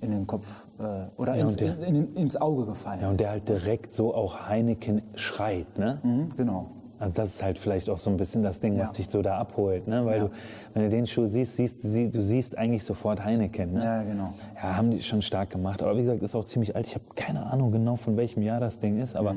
[0.00, 3.08] in den Kopf äh, oder Ja, ins, und der- in, in, ins Auge gefallen Ja,
[3.08, 3.20] und ist.
[3.20, 5.98] der halt direkt so auch Heineken schreit, ne?
[6.02, 6.66] Mhm, genau.
[6.98, 8.96] Also das ist halt vielleicht auch so ein bisschen das Ding, was Ja.
[8.96, 10.04] dich so da abholt, ne?
[10.06, 10.24] Weil Ja.
[10.24, 10.30] du,
[10.74, 13.84] wenn du den Schuh siehst, siehst sie, du siehst eigentlich sofort Heineken, ne?
[13.84, 14.32] Ja, genau.
[14.56, 15.82] Ja, haben die schon stark gemacht.
[15.82, 16.86] Aber wie gesagt, ist auch ziemlich alt.
[16.86, 19.34] Ich habe keine Ahnung genau, von welchem Jahr das Ding ist, aber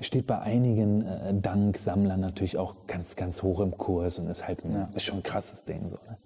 [0.00, 4.64] steht bei einigen äh, Dank-Sammlern natürlich auch ganz, ganz hoch im Kurs und ist halt
[4.64, 4.88] ein, Ja.
[4.94, 5.88] ist schon ein krasses Ding.
[5.88, 6.16] So, ne?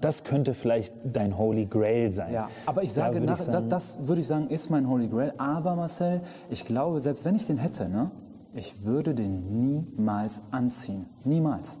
[0.00, 2.32] Das könnte vielleicht dein Holy Grail sein.
[2.32, 4.70] Ja, aber ich Da sage, würde nach, ich das, sagen, das würde ich sagen, ist
[4.70, 5.32] mein Holy Grail.
[5.38, 6.20] Aber Marcel,
[6.50, 8.10] ich glaube, selbst wenn ich den hätte, ne,
[8.56, 11.06] ich würde den niemals anziehen.
[11.24, 11.78] Niemals.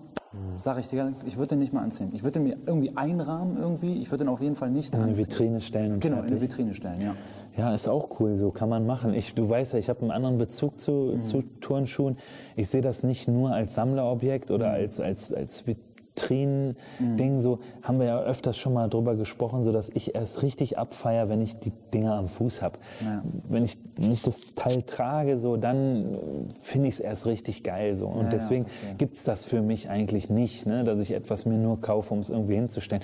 [0.58, 2.10] Sag ich dir ganz, ich würde den nicht mal anziehen.
[2.12, 3.94] Ich würde den mir irgendwie einrahmen irgendwie.
[3.94, 5.26] Ich würde den auf jeden Fall nicht in eine anziehen.
[5.26, 6.50] Vitrine stellen und Genau, in eine fertig.
[6.50, 7.14] Vitrine stellen, ja.
[7.56, 9.14] Ja, ist auch cool, so kann man machen.
[9.14, 11.22] Ich, du weißt ja, ich habe einen anderen Bezug zu, Mhm.
[11.22, 12.18] zu Turnschuhen.
[12.54, 14.74] Ich sehe das nicht nur als Sammlerobjekt oder Mhm.
[14.74, 15.66] als, als, als
[16.16, 17.40] Vitrinen-Ding.
[17.40, 21.28] So haben wir ja öfters schon mal drüber gesprochen, so dass ich erst richtig abfeier,
[21.28, 22.78] wenn ich die Dinger am Fuß habe.
[23.04, 23.22] Ja.
[23.48, 26.16] Wenn ich nicht das Teil trage, so dann
[26.62, 27.96] finde ich es erst richtig geil.
[27.96, 28.06] So.
[28.06, 28.66] Und Ja, ja, deswegen
[28.98, 30.84] gibt es das für mich eigentlich nicht, ne?
[30.84, 33.02] dass ich etwas mir nur kaufe, um es irgendwie hinzustellen.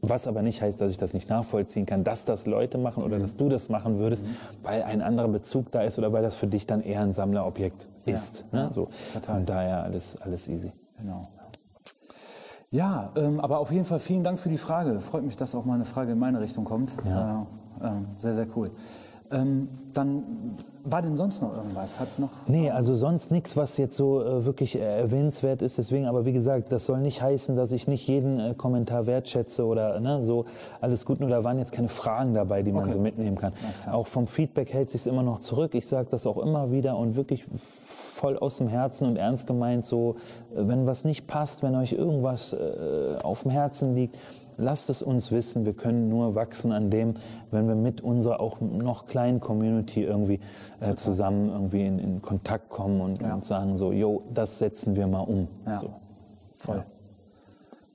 [0.00, 3.06] Was aber nicht heißt, dass ich das nicht nachvollziehen kann, dass das Leute machen Mhm.
[3.06, 4.24] oder dass du das machen würdest,
[4.62, 7.88] weil ein anderer Bezug da ist oder weil das für dich dann eher ein Sammlerobjekt
[8.06, 8.52] ist.
[8.52, 8.70] Ne?
[8.72, 8.88] So.
[9.12, 9.40] total.
[9.40, 10.70] Und daher alles, alles easy.
[11.00, 11.26] Genau.
[12.70, 15.00] Ja, ähm, aber auf jeden Fall vielen Dank für die Frage.
[15.00, 16.96] Freut mich, dass auch mal eine Frage in meine Richtung kommt.
[17.04, 17.46] Ja.
[17.80, 18.70] Äh, ähm, sehr, sehr cool.
[19.30, 20.22] Ähm, dann
[20.90, 22.00] war denn sonst noch irgendwas?
[22.00, 25.78] Hat noch Nee, also sonst nichts, was jetzt so äh, wirklich äh, erwähnenswert ist.
[25.78, 29.64] Deswegen, aber wie gesagt, das soll nicht heißen, dass ich nicht jeden äh, Kommentar wertschätze
[29.64, 30.44] oder ne, so
[30.80, 31.20] alles gut.
[31.20, 32.92] Nur da waren jetzt keine Fragen dabei, die man Okay.
[32.92, 33.52] so mitnehmen kann.
[33.90, 35.74] Auch vom Feedback hält sich immer noch zurück.
[35.74, 39.84] Ich sage das auch immer wieder und wirklich voll aus dem Herzen und ernst gemeint.
[39.84, 40.16] So,
[40.54, 44.16] äh, wenn was nicht passt, wenn euch irgendwas äh, auf dem Herzen liegt.
[44.60, 45.64] Lasst es uns wissen.
[45.66, 47.14] Wir können nur wachsen an dem,
[47.52, 50.40] wenn wir mit unserer auch noch kleinen Community irgendwie
[50.80, 53.34] äh, zusammen irgendwie in, in Kontakt kommen und, Ja.
[53.34, 55.46] und sagen so, yo, das setzen wir mal um.
[55.64, 55.78] Ja.
[55.78, 55.90] So.
[56.56, 56.82] voll?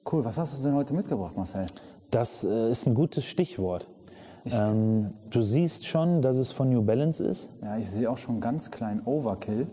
[0.10, 0.24] Cool.
[0.26, 1.66] Was hast du denn heute mitgebracht, Marcel?
[2.12, 3.88] Das äh, ist ein gutes Stichwort.
[4.46, 7.50] Ich- Ähm, du siehst schon, dass es von New Balance ist.
[7.62, 9.68] Ja, ich sehe auch schon ganz klein Overkill.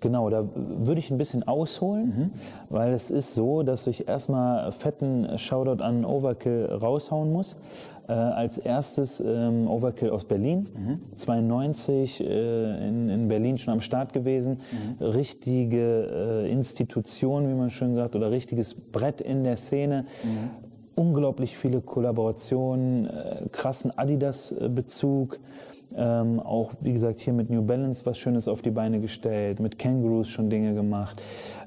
[0.00, 2.30] Genau, da würde ich ein bisschen ausholen, Mhm.
[2.70, 7.56] weil es ist so, dass ich erstmal fetten Shoutout an Overkill raushauen muss.
[8.08, 11.00] Äh, als erstes ähm, Overkill aus Berlin, Mhm.
[11.14, 14.58] 92 äh, in, in Berlin schon am Start gewesen.
[14.98, 15.04] Mhm.
[15.06, 20.06] Richtige äh, Institution, wie man schön sagt, oder richtiges Brett in der Szene.
[20.24, 20.50] Mhm.
[20.96, 23.10] Unglaublich viele Kollaborationen, äh,
[23.52, 25.38] krassen Adidas-Bezug.
[25.96, 29.78] Ähm, auch, wie gesagt, hier mit New Balance was Schönes auf die Beine gestellt, mit
[29.78, 31.20] Kangaroos schon Dinge gemacht.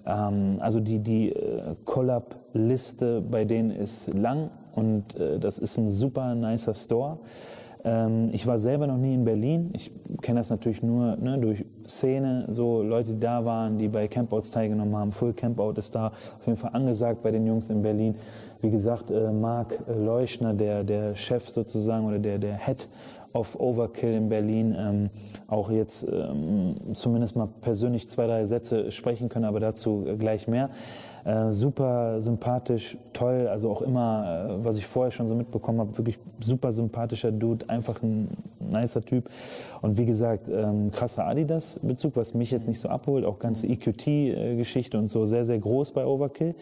[0.06, 5.90] Ähm, also die, die äh, Collab-Liste bei denen ist lang und äh, das ist ein
[5.90, 7.20] super nicer Store.
[7.84, 9.72] Ähm, ich war selber noch nie in Berlin.
[9.74, 9.92] Ich
[10.22, 14.52] kenne das natürlich nur ne, durch Szene, so Leute, die da waren, die bei Campouts
[14.52, 15.12] teilgenommen haben.
[15.12, 18.16] Full Campout ist da auf jeden Fall angesagt bei den Jungs in Berlin.
[18.62, 22.88] Wie gesagt, äh, Marc äh, Leuschner, der, der Chef sozusagen oder der, der Head
[23.34, 25.10] of Overkill in Berlin, ähm,
[25.48, 30.70] auch jetzt ähm, zumindest mal persönlich zwei, drei Sätze sprechen können, aber dazu gleich mehr.
[31.26, 35.98] Äh, super sympathisch, toll, also auch immer, äh, was ich vorher schon so mitbekommen habe,
[35.98, 38.28] wirklich super sympathischer Dude, einfach ein
[38.60, 39.30] nicer Typ.
[39.82, 44.98] Und wie gesagt, ähm, krasser Adidas-Bezug, was mich jetzt nicht so abholt, auch ganze EQT-Geschichte
[44.98, 46.56] und so sehr, sehr groß bei Overkill.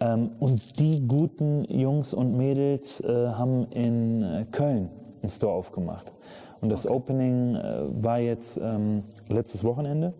[0.00, 4.88] Ähm, und die guten Jungs und Mädels äh, haben in äh, Köln
[5.22, 6.12] einen Store aufgemacht.
[6.60, 10.14] Und das Opening äh, war jetzt ähm, letztes Wochenende.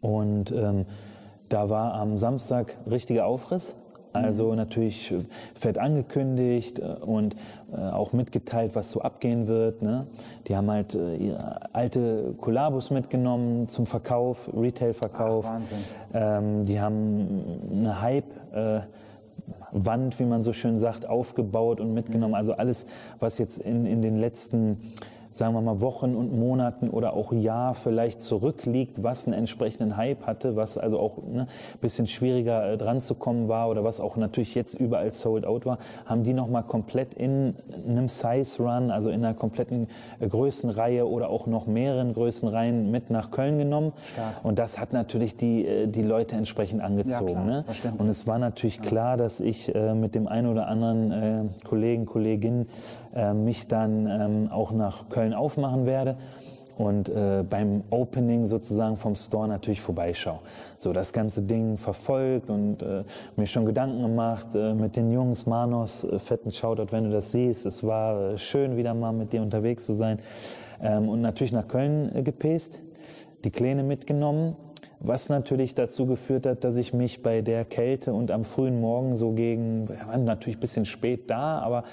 [0.00, 0.84] Und ähm,
[1.48, 3.76] da war am Samstag richtiger Aufriss.
[4.22, 5.18] Also natürlich äh,
[5.54, 7.36] fett angekündigt äh, und
[7.72, 9.82] äh, auch mitgeteilt, was so abgehen wird.
[9.82, 10.06] Ne?
[10.46, 15.44] Die haben halt ihre alte Kollabos mitgenommen zum Verkauf, Retail-Verkauf.
[15.44, 15.78] Wahnsinn.
[16.14, 17.44] Ähm, die haben
[17.78, 18.32] eine Hype.
[18.54, 18.80] Äh,
[19.72, 22.34] Wand, wie man so schön sagt, aufgebaut und mitgenommen.
[22.34, 22.86] Also alles,
[23.18, 24.80] was jetzt in, in den letzten,
[25.36, 30.26] sagen wir mal, Wochen und Monaten oder auch Jahr vielleicht zurückliegt, was einen entsprechenden Hype
[30.26, 31.46] hatte, was also auch ein ne,
[31.80, 35.66] bisschen schwieriger äh, dran zu kommen war oder was auch natürlich jetzt überall sold out
[35.66, 37.54] war, haben die nochmal komplett in
[37.86, 39.88] einem Size Run, also in einer kompletten
[40.20, 43.92] äh, Größenreihe oder auch noch mehreren Größenreihen mit nach Köln genommen.
[44.02, 44.42] Stark.
[44.42, 47.26] Und das hat natürlich die, äh, die Leute entsprechend angezogen.
[47.26, 47.64] klar, ne?
[47.98, 52.06] Und es war natürlich klar, dass ich äh, mit dem einen oder anderen äh, Kollegen,
[52.06, 52.68] Kolleginnen
[53.14, 56.16] äh, mich dann ähm, auch nach Köln aufmachen werde
[56.76, 60.40] und äh, beim Opening sozusagen vom Store natürlich vorbeischaue.
[60.76, 63.02] So das ganze Ding verfolgt und äh,
[63.36, 67.32] mir schon Gedanken gemacht äh, mit den Jungs, Manos, äh, fetten Shoutout, wenn du das
[67.32, 67.64] siehst.
[67.64, 70.18] Es war äh, schön, wieder mal mit dir unterwegs zu sein.
[70.82, 72.80] Ähm, und natürlich nach Köln äh, gepäst,
[73.44, 74.56] die Kleine mitgenommen,
[75.00, 79.14] was natürlich dazu geführt hat, dass ich mich bei der Kälte und am frühen Morgen
[79.14, 81.84] so gegen, wir waren natürlich ein bisschen spät da, aber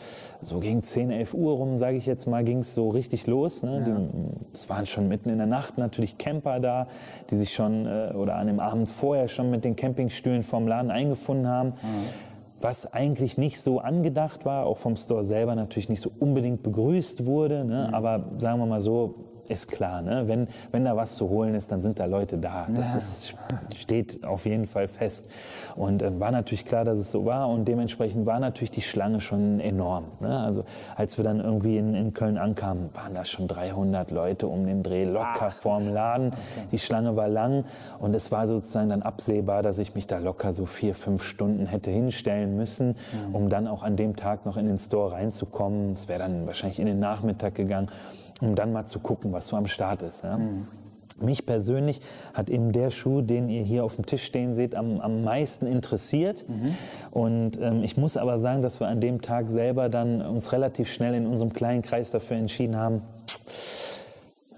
[0.41, 3.63] so gegen 10, 11 Uhr rum, sage ich jetzt mal, ging es so richtig los.
[3.63, 4.09] Ne?
[4.53, 6.87] Es waren schon mitten in der Nacht natürlich Camper da,
[7.29, 10.91] die sich schon äh, oder an dem Abend vorher schon mit den Campingstühlen vom Laden
[10.91, 11.69] eingefunden haben.
[11.69, 12.33] Mhm.
[12.61, 17.25] Was eigentlich nicht so angedacht war, auch vom Store selber natürlich nicht so unbedingt begrüßt
[17.25, 17.65] wurde.
[17.65, 17.87] Ne?
[17.89, 17.93] Mhm.
[17.93, 19.15] Aber sagen wir mal so,
[19.53, 20.27] ist klar, ne?
[20.27, 22.67] wenn, wenn da was zu holen ist, dann sind da Leute da.
[22.75, 23.35] Das ist,
[23.77, 25.29] steht auf jeden Fall fest.
[25.75, 29.21] Und äh, war natürlich klar, dass es so war und dementsprechend war natürlich die Schlange
[29.21, 30.05] schon enorm.
[30.19, 30.37] Ne?
[30.39, 34.65] Also als wir dann irgendwie in, in Köln ankamen, waren da schon 300 Leute um
[34.65, 36.31] den Dreh locker Ach, vorm Laden.
[36.71, 37.63] Die Schlange war lang
[37.99, 41.67] und es war sozusagen dann absehbar, dass ich mich da locker so vier, fünf Stunden
[41.67, 43.35] hätte hinstellen müssen, mhm.
[43.35, 45.93] um dann auch an dem Tag noch in den Store reinzukommen.
[45.93, 47.89] Es wäre dann wahrscheinlich in den Nachmittag gegangen
[48.41, 50.23] um dann mal zu gucken, was so am Start ist.
[50.23, 50.37] Ja?
[50.37, 50.67] Mhm.
[51.21, 52.01] Mich persönlich
[52.33, 55.67] hat eben der Schuh, den ihr hier auf dem Tisch stehen seht, am, am meisten
[55.67, 56.43] interessiert.
[56.47, 56.75] Mhm.
[57.11, 60.91] Und ähm, ich muss aber sagen, dass wir an dem Tag selber dann uns relativ
[60.91, 63.03] schnell in unserem kleinen Kreis dafür entschieden haben,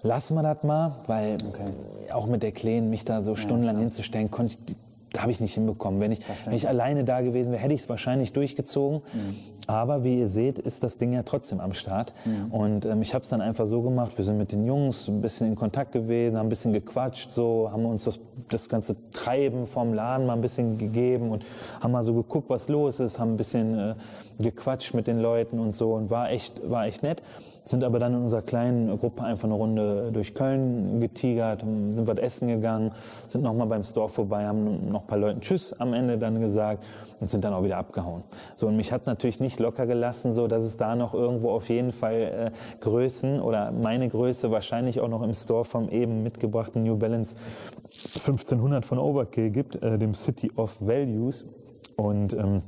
[0.02, 1.66] lassen wir das mal, weil okay.
[2.14, 3.84] auch mit der Kleen mich da so ja, stundenlang klar.
[3.84, 4.76] hinzustellen, konnte ich da
[5.22, 6.00] habe ich nicht hinbekommen.
[6.00, 9.02] Wenn ich, wenn ich alleine da gewesen wäre, hätte ich es wahrscheinlich durchgezogen.
[9.14, 9.36] Mhm.
[9.68, 12.14] Aber wie ihr seht, ist das Ding ja trotzdem am Start.
[12.26, 12.52] Mhm.
[12.52, 14.18] Und ähm, ich habe es dann einfach so gemacht.
[14.18, 17.70] Wir sind mit den Jungs ein bisschen in Kontakt gewesen, haben ein bisschen gequatscht, so
[17.72, 21.44] haben uns das, das ganze Treiben vom Laden mal ein bisschen gegeben und
[21.82, 23.96] haben mal so geguckt, was los ist, haben ein bisschen äh,
[24.40, 27.22] gequatscht mit den Leuten und so und war echt, war echt nett
[27.66, 32.20] sind aber dann in unserer kleinen Gruppe einfach eine Runde durch Köln getigert, sind was
[32.20, 32.92] essen gegangen,
[33.28, 36.86] sind nochmal beim Store vorbei, haben noch ein paar Leuten Tschüss am Ende dann gesagt
[37.20, 38.24] und sind dann auch wieder abgehauen.
[38.56, 41.70] So, und mich hat natürlich nicht locker gelassen, so dass es da noch irgendwo auf
[41.70, 42.52] jeden Fall äh,
[42.82, 47.36] Größen oder meine Größe wahrscheinlich auch noch im Store vom eben mitgebrachten New Balance
[48.14, 51.46] 1500 von Overkill gibt, äh, dem City of Values.
[51.96, 52.62] Und ähm,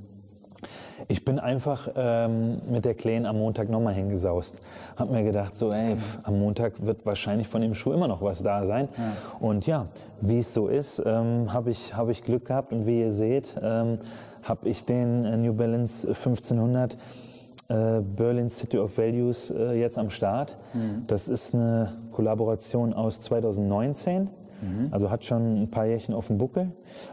[1.07, 4.59] ich bin einfach ähm, mit der Kleen am Montag nochmal hingesaust.
[4.95, 8.21] Hab mir gedacht, so, ey, pf, am Montag wird wahrscheinlich von dem Schuh immer noch
[8.21, 8.89] was da sein.
[8.97, 9.03] Ja.
[9.39, 9.87] Und ja,
[10.21, 12.71] wie es so ist, ähm, habe ich, hab ich Glück gehabt.
[12.71, 13.99] Und wie ihr seht, ähm,
[14.43, 16.97] habe ich den äh, New Balance 1500
[17.69, 20.55] äh, Berlin City of Values äh, jetzt am Start.
[20.73, 21.03] Mhm.
[21.07, 24.29] Das ist eine Kollaboration aus 2019.
[24.61, 24.87] Mhm.
[24.91, 26.71] Also hat schon ein paar Jährchen auf dem Buckel.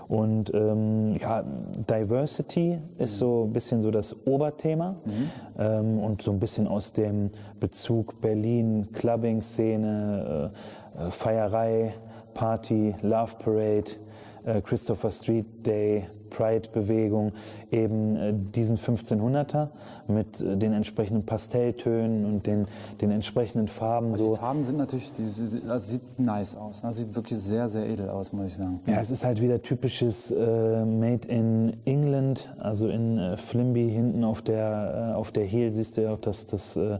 [0.08, 1.44] Und ähm, ja,
[1.90, 4.96] Diversity ist so ein bisschen so das Oberthema.
[5.04, 5.30] Mhm.
[5.58, 7.30] Ähm, und so ein bisschen aus dem
[7.60, 10.50] Bezug Berlin, Clubbing-Szene,
[10.96, 11.94] äh, äh Feierei,
[12.34, 13.90] Party, Love Parade,
[14.44, 17.32] äh, Christopher Street Day, Pride-Bewegung
[17.70, 19.68] eben äh, diesen 1500er
[20.08, 22.66] mit äh, den entsprechenden Pastelltönen und den,
[23.00, 24.12] den entsprechenden Farben.
[24.12, 24.34] Also so.
[24.34, 25.22] Die Farben sind natürlich, die,
[25.66, 26.82] das sieht nice aus.
[26.82, 28.80] Das sieht wirklich sehr, sehr edel aus, muss ich sagen.
[28.86, 34.24] Ja, es ist halt wieder typisches äh, Made in England, also in äh, Flimby hinten
[34.24, 36.98] auf der, äh, auf der Heel siehst du ja auch das, das, äh,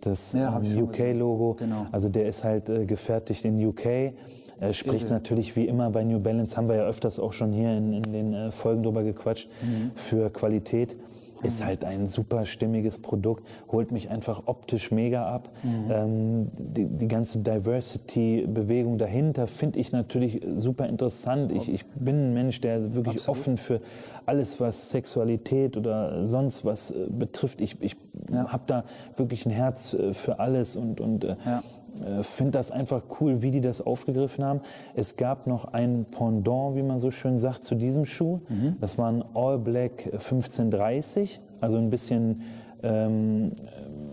[0.00, 1.56] das ja, ähm, UK-Logo.
[1.58, 1.86] Genau.
[1.90, 4.12] Also der ist halt gefertigt in UK
[4.60, 5.14] äh, spricht Irre.
[5.14, 8.12] natürlich wie immer bei New Balance, haben wir ja öfters auch schon hier in, in
[8.12, 9.90] den äh, Folgen drüber gequatscht, mhm.
[9.94, 10.96] für Qualität.
[11.42, 15.50] Ist halt ein super stimmiges Produkt, holt mich einfach optisch mega ab.
[15.62, 15.90] Mhm.
[15.90, 21.52] Ähm, die, die, ganze Diversity-Bewegung dahinter finde ich natürlich super interessant.
[21.52, 23.38] Ich, ich, bin ein Mensch, der wirklich Absolut.
[23.38, 23.80] offen für
[24.24, 27.60] alles, was Sexualität oder sonst was äh, betrifft.
[27.60, 27.96] Ich, ich
[28.32, 28.48] ja.
[28.48, 28.84] habe da
[29.16, 31.62] wirklich ein Herz äh, für alles und, und äh, ja
[32.04, 34.60] äh, finde das einfach cool, wie die das aufgegriffen haben.
[34.94, 38.40] Es gab noch ein Pendant, wie man so schön sagt, zu diesem Schuh.
[38.48, 38.76] Mhm.
[38.80, 42.42] Das war ein All Black 1530, also ein bisschen
[42.82, 43.52] ähm,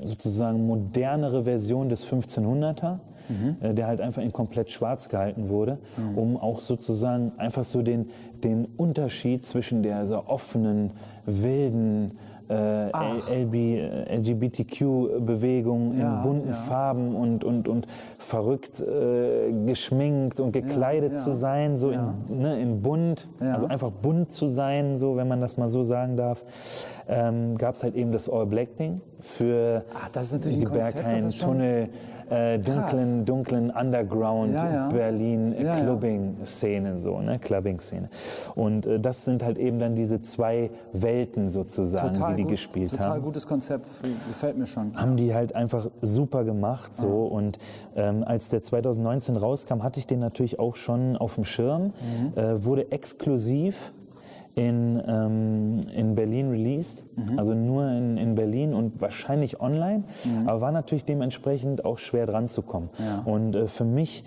[0.04, 3.00] sozusagen modernere Version des 1500er.
[3.30, 3.56] Mhm.
[3.62, 6.18] Äh, der halt einfach in komplett schwarz gehalten wurde, mhm.
[6.18, 8.10] um auch sozusagen einfach so den,
[8.44, 10.92] den Unterschied zwischen der so offenen,
[11.26, 12.12] wilden,
[12.50, 12.90] äh,
[14.18, 16.54] LGBTQ-Bewegung ja, in bunten ja.
[16.54, 22.60] Farben und, und, und verrückt äh, geschminkt und gekleidet ja, zu sein, so in, ne,
[22.60, 26.44] in bunt, also einfach bunt zu sein, so wenn man das mal so sagen darf,
[27.08, 31.90] ähm, gab es halt eben das All-Black-Ding für Ach, die Berghain-Tunnel
[32.30, 34.90] äh, dunklen, dunklen Underground ja, ja.
[34.90, 37.40] Berlin ja, Clubbing-Szene, so, ne?
[37.40, 38.10] Clubbing-Szene.
[38.56, 42.52] Und äh, das sind halt eben dann diese zwei Welten sozusagen, total die die gut,
[42.52, 43.12] gespielt total haben.
[43.14, 43.88] Total gutes Konzept,
[44.28, 44.96] gefällt mir schon.
[44.96, 47.26] Haben die halt einfach super gemacht, so.
[47.26, 47.58] Und
[47.96, 52.38] ähm, als der 2019 rauskam, hatte ich den natürlich auch schon auf dem Schirm, mhm.
[52.38, 53.94] äh, wurde exklusiv
[54.56, 57.40] in, ähm, in Berlin released, mhm.
[57.40, 60.48] also nur in, in Berlin und wahrscheinlich online, mhm.
[60.48, 62.90] aber war natürlich dementsprechend auch schwer dran zu kommen.
[63.00, 63.22] Ja.
[63.26, 64.24] Und äh, für mich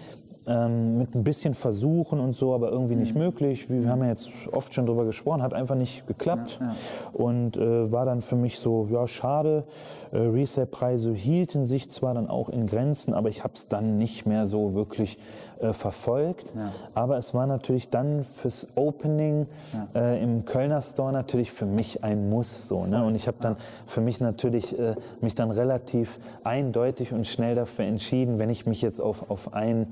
[0.47, 3.69] ähm, mit ein bisschen Versuchen und so, aber irgendwie nicht möglich.
[3.69, 6.59] Wir haben ja jetzt oft schon drüber gesprochen, hat einfach nicht geklappt.
[6.61, 6.75] Ja, ja.
[7.13, 9.65] Und äh, war dann für mich so, ja, schade.
[10.13, 14.27] Äh, Resale-Preise hielten sich zwar dann auch in Grenzen, aber ich habe es dann nicht
[14.27, 15.19] mehr so wirklich
[15.61, 16.53] äh, verfolgt.
[16.55, 16.71] Ja.
[16.95, 19.47] Aber es war natürlich dann fürs Opening
[19.95, 22.69] äh, im Kölner Store natürlich für mich ein Muss.
[22.69, 23.05] So, ne?
[23.05, 27.85] Und ich habe dann für mich natürlich äh, mich dann relativ eindeutig und schnell dafür
[27.85, 29.87] entschieden, wenn ich mich jetzt auf, auf ein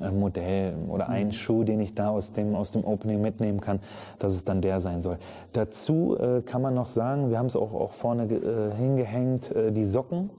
[0.00, 3.80] Modell oder einen Schuh, den ich da aus dem, aus dem Opening mitnehmen kann,
[4.18, 5.18] dass es dann der sein soll.
[5.52, 9.72] Dazu äh, kann man noch sagen, wir haben es auch, auch vorne äh, hingehängt, äh,
[9.72, 10.30] die Socken.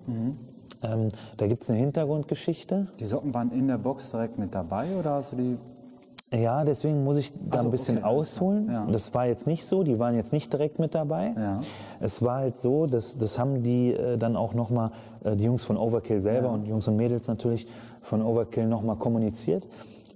[0.86, 2.88] Ähm, da gibt es eine Hintergrundgeschichte.
[3.00, 5.58] Die Socken waren in der Box direkt mit dabei oder hast du die
[6.34, 8.70] Ja, deswegen muss ich da so, ein bisschen okay, ausholen.
[8.70, 8.86] Ja.
[8.92, 11.34] Das war jetzt nicht so, die waren jetzt nicht direkt mit dabei.
[11.38, 11.62] Ja.
[12.02, 14.92] Es war halt so, dass, das haben die äh, dann auch nochmal,
[15.24, 17.66] äh, die Jungs von Overkill selber und Jungs und Mädels natürlich
[18.02, 19.70] von Overkill nochmal kommuniziert,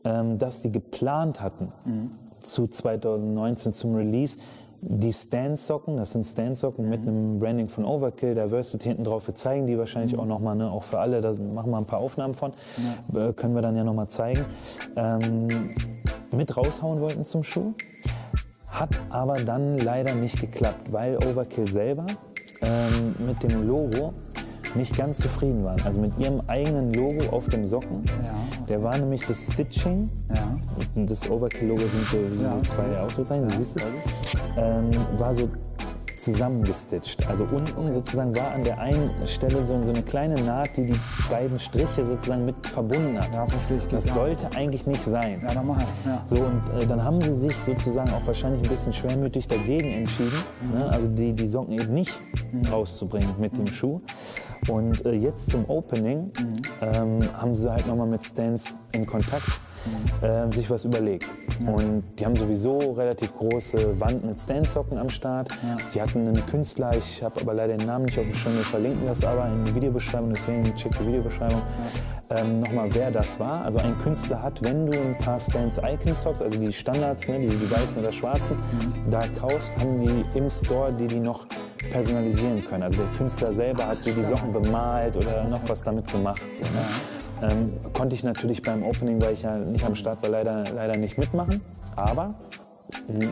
[0.03, 2.11] ähm, dass die geplant hatten Mhm.
[2.41, 4.37] zu 2019 zum Release
[4.81, 9.27] die Stand-Socken, das sind Stand-Socken mit einem Branding von Overkill, Diversity hinten drauf.
[9.27, 11.99] Wir zeigen die wahrscheinlich auch nochmal, ne, auch für alle, da machen wir ein paar
[11.99, 12.51] Aufnahmen von,
[13.13, 14.43] äh, können wir dann ja nochmal zeigen.
[14.95, 15.71] Ähm,
[16.31, 17.73] mit raushauen wollten zum Schuh.
[18.67, 22.07] Hat aber dann leider nicht geklappt, weil Overkill selber
[22.61, 24.13] ähm, mit dem Logo
[24.75, 25.81] nicht ganz zufrieden waren.
[25.85, 28.03] Also mit ihrem eigenen Logo auf dem Socken.
[28.23, 28.65] Ja.
[28.67, 30.09] Der war nämlich das Stitching.
[30.29, 30.57] Ja.
[30.95, 32.83] Und das Overkill-Logo sind so, Ja, so zwei.
[32.99, 33.83] Ausrufezeichen, du siehst es.
[34.57, 35.49] Ähm, war so
[36.21, 37.27] zusammengestitcht.
[37.27, 40.99] Also unten sozusagen war an der einen Stelle so, so eine kleine Naht, die die
[41.29, 43.33] beiden Striche sozusagen mit verbunden hat.
[43.33, 45.41] Ja, verstehe ich, Das sollte eigentlich nicht sein.
[45.43, 45.83] Ja, normal.
[46.05, 46.21] Ja.
[46.25, 50.37] So, und äh, dann haben sie sich sozusagen auch wahrscheinlich ein bisschen schwermütig dagegen entschieden,
[50.73, 50.89] ne?
[50.91, 52.21] also die, die Socken eben nicht
[52.71, 54.01] rauszubringen mit dem Schuh.
[54.67, 56.31] Und äh, jetzt zum Opening
[56.81, 59.59] ähm, haben sie halt nochmal mit Stans in Kontakt
[60.23, 61.27] ähm, sich was überlegt.
[61.65, 65.49] Und die haben sowieso relativ große Wand mit Stand-Socken am Start.
[65.93, 68.63] Die hatten einen Künstler, ich habe aber leider den Namen nicht auf dem Schirm, wir
[68.63, 71.61] verlinken das aber in der Videobeschreibung, deswegen check die Videobeschreibung.
[72.29, 73.65] Ähm, Nochmal, wer das war.
[73.65, 77.39] Also ein Künstler hat, wenn du ein paar Stans Icon Socks, also die Standards, ne,
[77.39, 78.57] die, die weißen oder schwarzen,
[79.09, 81.45] da kaufst, haben die im Store, die die noch
[81.91, 82.83] personalisieren können.
[82.83, 86.41] Also der Künstler selber hat dir die Socken bemalt oder noch was damit gemacht.
[86.51, 86.85] So, ne?
[87.41, 90.97] Ähm, konnte ich natürlich beim Opening, weil ich ja nicht am Start war, leider, leider
[90.97, 91.61] nicht mitmachen.
[91.95, 92.35] Aber
[93.07, 93.27] mh,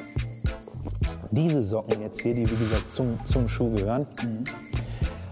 [1.31, 4.07] diese Socken jetzt hier, die wie gesagt zum, zum Schuh gehören,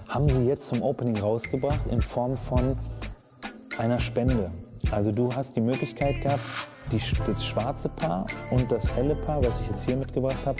[0.07, 2.77] haben sie jetzt zum Opening rausgebracht in Form von
[3.77, 4.51] einer Spende.
[4.91, 6.41] Also du hast die Möglichkeit gehabt,
[6.91, 10.59] die, das schwarze Paar und das helle Paar, was ich jetzt hier mitgebracht habe,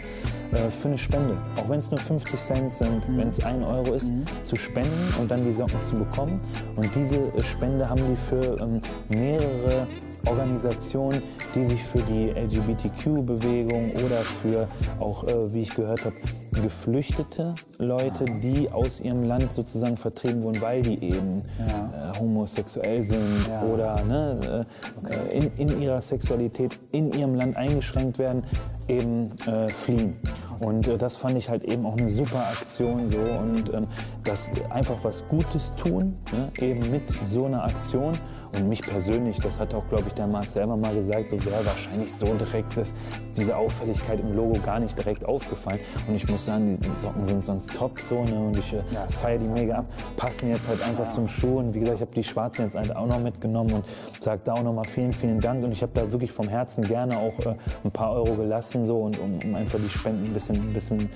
[0.51, 3.93] äh, für eine Spende, auch wenn es nur 50 Cent sind, wenn es 1 Euro
[3.93, 4.11] ist,
[4.41, 6.41] zu spenden und dann die Socken zu bekommen.
[6.75, 9.87] Und diese äh, Spende haben die für ähm, mehrere
[10.25, 11.21] Organisationen,
[11.55, 14.67] die sich für die LGBTQ-Bewegung oder für
[14.99, 16.15] auch, äh, wie ich gehört habe,
[16.61, 23.49] geflüchtete Leute, die aus ihrem Land sozusagen vertrieben wurden, weil die eben äh, homosexuell sind
[23.73, 24.65] oder ne,
[25.09, 28.43] äh, in, in ihrer Sexualität in ihrem Land eingeschränkt werden,
[28.87, 30.15] eben äh, fliehen.
[30.59, 33.87] Und äh, das fand ich halt eben auch eine super Aktion so und ähm,
[34.23, 38.13] das einfach was Gutes tun, ne, eben mit so einer Aktion.
[38.57, 41.65] Und mich persönlich, das hat auch, glaube ich, der Marc selber mal gesagt, so wäre
[41.65, 42.93] wahrscheinlich so direkt das,
[43.35, 45.79] diese Auffälligkeit im Logo gar nicht direkt aufgefallen.
[46.07, 49.37] Und ich muss sagen, die Socken sind sonst top so ne, und ich äh, feiere
[49.39, 49.85] die mega ab.
[50.15, 52.95] Passen jetzt halt einfach zum Schuh und wie gesagt, ich habe die schwarzen jetzt halt
[52.95, 53.85] auch noch mitgenommen und
[54.19, 55.63] sage da auch nochmal vielen, vielen Dank.
[55.63, 58.97] Und ich habe da wirklich vom Herzen gerne auch äh, ein paar Euro gelassen so
[58.99, 61.09] und um, um einfach die Spenden ein bisschen, ein bisschen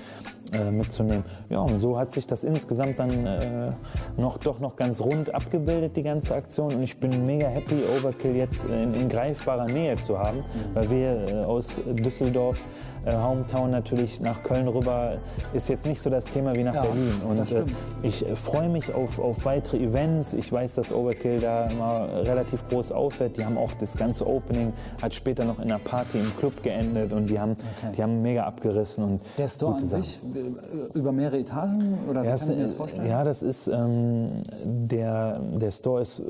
[0.52, 1.24] äh, mitzunehmen.
[1.48, 3.72] Ja, und so hat sich das insgesamt dann äh,
[4.18, 6.74] noch, doch noch ganz rund abgebildet, die ganze Aktion.
[6.74, 10.90] Und ich bin mega happy, Overkill jetzt äh, in, in greifbarer Nähe zu haben, weil
[10.90, 12.60] wir äh, aus Düsseldorf,
[13.04, 15.14] äh, Hometown natürlich nach Köln rüber,
[15.52, 17.20] ist jetzt nicht so das Thema wie nach Ja, Berlin.
[17.28, 17.64] Und das äh,
[18.02, 20.34] ich äh, freue mich auf, auf weitere Events.
[20.34, 23.36] Ich weiß, dass Overkill da immer relativ groß aufhört.
[23.36, 27.12] Die haben auch das ganze Opening, hat später noch in einer Party im Club geendet
[27.12, 27.56] und die haben,
[27.96, 29.04] die haben mega abgerissen.
[29.04, 32.62] Und Der Store an sich äh, über mehrere Etagen oder wie Ja, kann ich mir
[32.62, 33.08] das vorstellen?
[33.08, 36.22] ja, das ist ähm, der, der Store ist äh,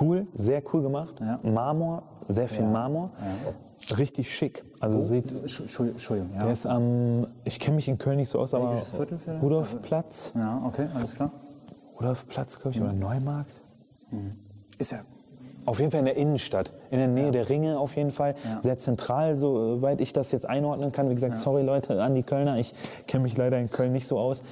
[0.00, 1.14] cool, sehr cool gemacht.
[1.20, 1.38] Ja.
[1.42, 3.10] Marmor, sehr viel Marmor,
[3.98, 4.64] richtig schick.
[4.80, 6.42] Also sieht, Entsch- Entschuldigung, Entschuldigung, ja.
[6.44, 9.42] der ist am, ich kenne mich in Köln nicht so aus, aber Viertel vielleicht?
[9.42, 11.30] Rudolfplatz, Ja, okay, alles klar.
[11.98, 13.50] Rudolfplatz, glaube ich, oder Neumarkt.
[14.78, 14.98] Ist ja
[15.66, 18.34] Auf jeden Fall in der Innenstadt, in der Nähe der Ringe auf jeden Fall.
[18.60, 21.10] Sehr zentral, soweit ich das jetzt einordnen kann.
[21.10, 22.72] Wie gesagt, sorry Leute an die Kölner, ich
[23.06, 24.42] kenne mich leider in Köln nicht so aus.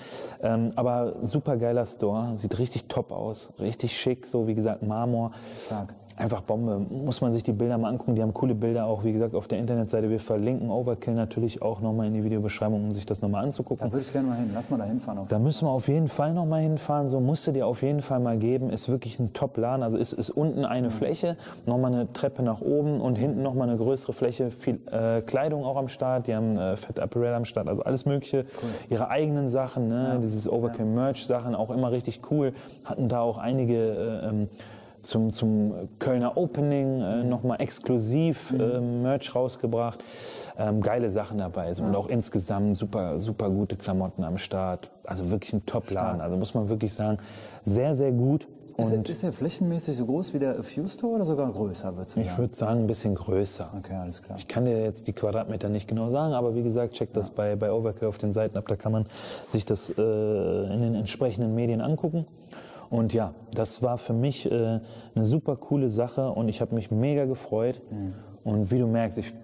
[0.43, 5.33] Ähm, aber super geiler Store, sieht richtig top aus, richtig schick, so wie gesagt Marmor.
[5.59, 5.95] Stark.
[6.19, 6.79] Einfach Bombe.
[6.79, 8.15] Muss man sich die Bilder mal angucken.
[8.15, 10.11] Die haben coole Bilder auch, wie gesagt, auf der Internetseite.
[10.11, 13.87] Wir verlinken Overkill natürlich auch nochmal in die Videobeschreibung, um sich das nochmal anzugucken.
[13.87, 14.51] Da würde ich gerne mal hin.
[14.55, 15.27] Lass mal da hinfahren.
[15.29, 17.09] Da müssen wir auf jeden Fall nochmal hinfahren.
[17.09, 18.71] So musst du dir auf jeden Fall mal geben.
[18.71, 19.83] Ist wirklich ein Top-Laden.
[19.83, 23.79] Also ist, ist unten eine Fläche, nochmal eine Treppe nach oben und hinten nochmal eine
[23.79, 24.51] größere Fläche.
[24.51, 26.27] Viel äh, Kleidung auch am Start.
[26.27, 27.69] Die haben äh, Fett Apparel am Start.
[27.69, 28.45] Also alles Mögliche.
[28.91, 30.19] Ihre eigenen Sachen, ne?
[30.23, 32.53] dieses Overkill-Merch-Sachen auch immer richtig cool.
[32.85, 34.49] Hatten da auch einige äh, ähm,
[35.09, 40.05] zum, zum Kölner Opening äh, nochmal exklusiv äh, Merch rausgebracht.
[40.59, 44.91] Ähm, geile Sachen dabei sind und auch insgesamt super, super gute Klamotten am Start.
[45.05, 46.21] Also wirklich ein Top-Laden.
[46.21, 47.19] Also muss man wirklich sagen,
[47.63, 48.47] sehr, sehr gut.
[48.77, 52.17] Ist, er, ist er flächenmäßig so groß wie der Few Store oder sogar größer, würdest
[52.17, 52.39] du ich sagen?
[52.39, 53.69] würde sagen, ein bisschen größer.
[53.77, 54.39] Okay, alles klar.
[54.39, 57.57] Ich kann dir jetzt die Quadratmeter nicht genau sagen, aber wie gesagt, checkt das bei,
[57.57, 58.67] bei Overkill auf den Seiten ab.
[58.69, 59.07] Da kann man
[59.49, 62.27] sich das äh, in den entsprechenden Medien angucken.
[62.91, 64.81] Und ja, das war für mich äh,
[65.15, 67.81] eine super coole Sache und ich habe mich mega gefreut.
[67.91, 68.15] Mhm.
[68.45, 69.35] Und wie du merkst, ich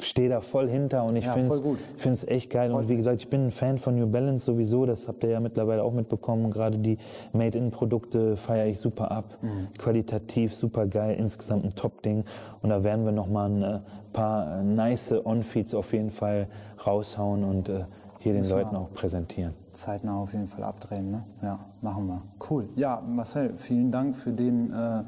[0.00, 2.70] stehe da voll hinter und ich Ja, finde es echt geil.
[2.70, 4.86] Freut und wie gesagt, ich bin ein Fan von New Balance sowieso.
[4.86, 6.50] Das habt ihr ja mittlerweile auch mitbekommen.
[6.50, 6.98] Gerade die
[7.32, 9.24] Made-in-Produkte feiere ich super ab.
[9.42, 9.68] Mhm.
[9.78, 11.16] Qualitativ super geil.
[11.18, 12.24] Insgesamt ein Top-Ding.
[12.62, 13.78] Und da werden wir noch mal ein äh,
[14.12, 16.48] paar äh, nice On-Feeds auf jeden Fall
[16.86, 17.84] raushauen und äh,
[18.18, 19.54] hier den Leuten auch präsentieren.
[19.72, 21.22] Zeitnah auf jeden Fall abdrehen, ne?
[21.42, 22.22] Ja, machen wir.
[22.50, 22.68] Cool.
[22.76, 25.02] Ja, Marcel, vielen Dank für den äh,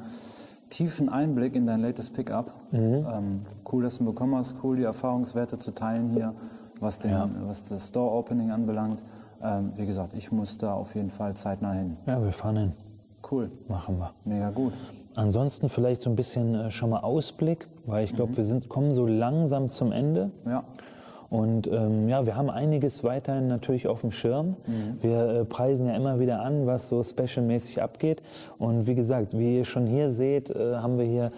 [0.69, 2.51] tiefen Einblick in dein latest Pickup.
[2.71, 3.05] Mhm.
[3.11, 3.41] Ähm,
[3.71, 4.55] cool, dass du ihn bekommen hast.
[4.63, 6.33] Cool, die Erfahrungswerte zu teilen hier,
[6.79, 7.27] was, den, Ja.
[7.45, 9.03] was das Store-Opening anbelangt.
[9.43, 11.97] Ähm, wie gesagt, ich muss da auf jeden Fall zeitnah hin.
[12.05, 12.71] Ja, wir fahren hin.
[13.29, 14.11] Cool, Machen wir.
[14.25, 14.73] mega gut.
[15.15, 18.93] Ansonsten vielleicht so ein bisschen äh, schon mal Ausblick, weil ich glaube, wir sind, kommen
[18.93, 20.31] so langsam zum Ende.
[20.45, 20.63] Ja,
[21.31, 24.57] Und ähm, ja, wir haben einiges weiterhin natürlich auf dem Schirm.
[24.99, 28.21] Wir äh, preisen ja immer wieder an, was so specialmäßig abgeht.
[28.59, 31.31] Und wie gesagt, wie ihr schon hier seht, äh, haben wir hier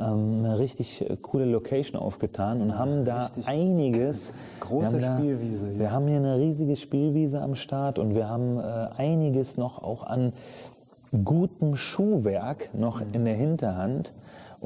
[0.00, 4.34] ähm, eine richtig äh, coole Location aufgetan und haben da richtig einiges.
[4.60, 5.78] große da, Spielwiese hier.
[5.78, 10.02] Wir haben hier eine riesige Spielwiese am Start und wir haben äh, einiges noch auch
[10.02, 10.32] an
[11.24, 14.12] gutem Schuhwerk noch in der Hinterhand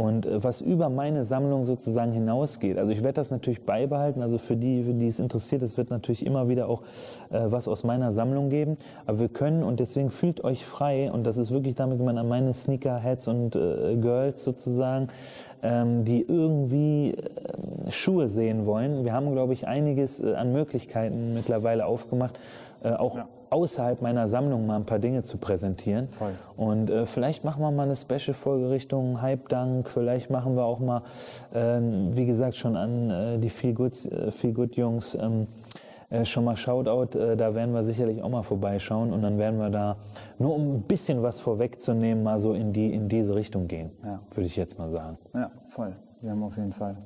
[0.01, 2.79] und äh, was über meine Sammlung sozusagen hinausgeht.
[2.79, 5.91] Also ich werde das natürlich beibehalten, also für die, für die es interessiert, es wird
[5.91, 6.81] natürlich immer wieder auch
[7.29, 11.27] äh, was aus meiner Sammlung geben, aber wir können und deswegen fühlt euch frei und
[11.27, 15.09] das ist wirklich damit gemeint an meine Sneakerheads und äh, Girls sozusagen,
[15.63, 19.05] ähm, die irgendwie äh, Schuhe sehen wollen.
[19.05, 22.39] Wir haben, glaube ich, einiges äh, an Möglichkeiten mittlerweile aufgemacht,
[22.83, 23.19] äh, auch
[23.51, 26.07] außerhalb meiner Sammlung mal ein paar Dinge zu präsentieren.
[26.07, 26.33] Voll.
[26.57, 29.89] Und äh, vielleicht machen wir mal eine Special-Folge Richtung Hype-Dank.
[29.89, 31.03] Vielleicht machen wir auch mal,
[31.55, 35.49] ähm, wie gesagt, schon an äh, die Feel Good, äh, Feel Jungs ähm,
[36.11, 37.19] äh, schon mal Shoutout.
[37.19, 39.13] Äh, da werden wir sicherlich auch mal vorbeischauen.
[39.13, 39.97] Und dann werden wir da,
[40.39, 43.91] nur um ein bisschen was vorwegzunehmen, mal so in, die, in diese Richtung gehen.
[44.05, 44.21] Ja.
[44.33, 45.19] Würde ich jetzt mal sagen.
[45.35, 45.95] ja, voll.
[46.21, 46.97] Wir haben auf jeden Fall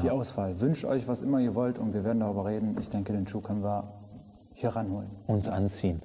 [0.00, 0.58] die Auswahl.
[0.58, 2.76] Wünscht euch, was immer ihr wollt und wir werden darüber reden.
[2.80, 3.84] Ich denke, den Schuh können wir
[4.54, 5.10] hier ranholen.
[5.26, 6.00] Uns anziehen.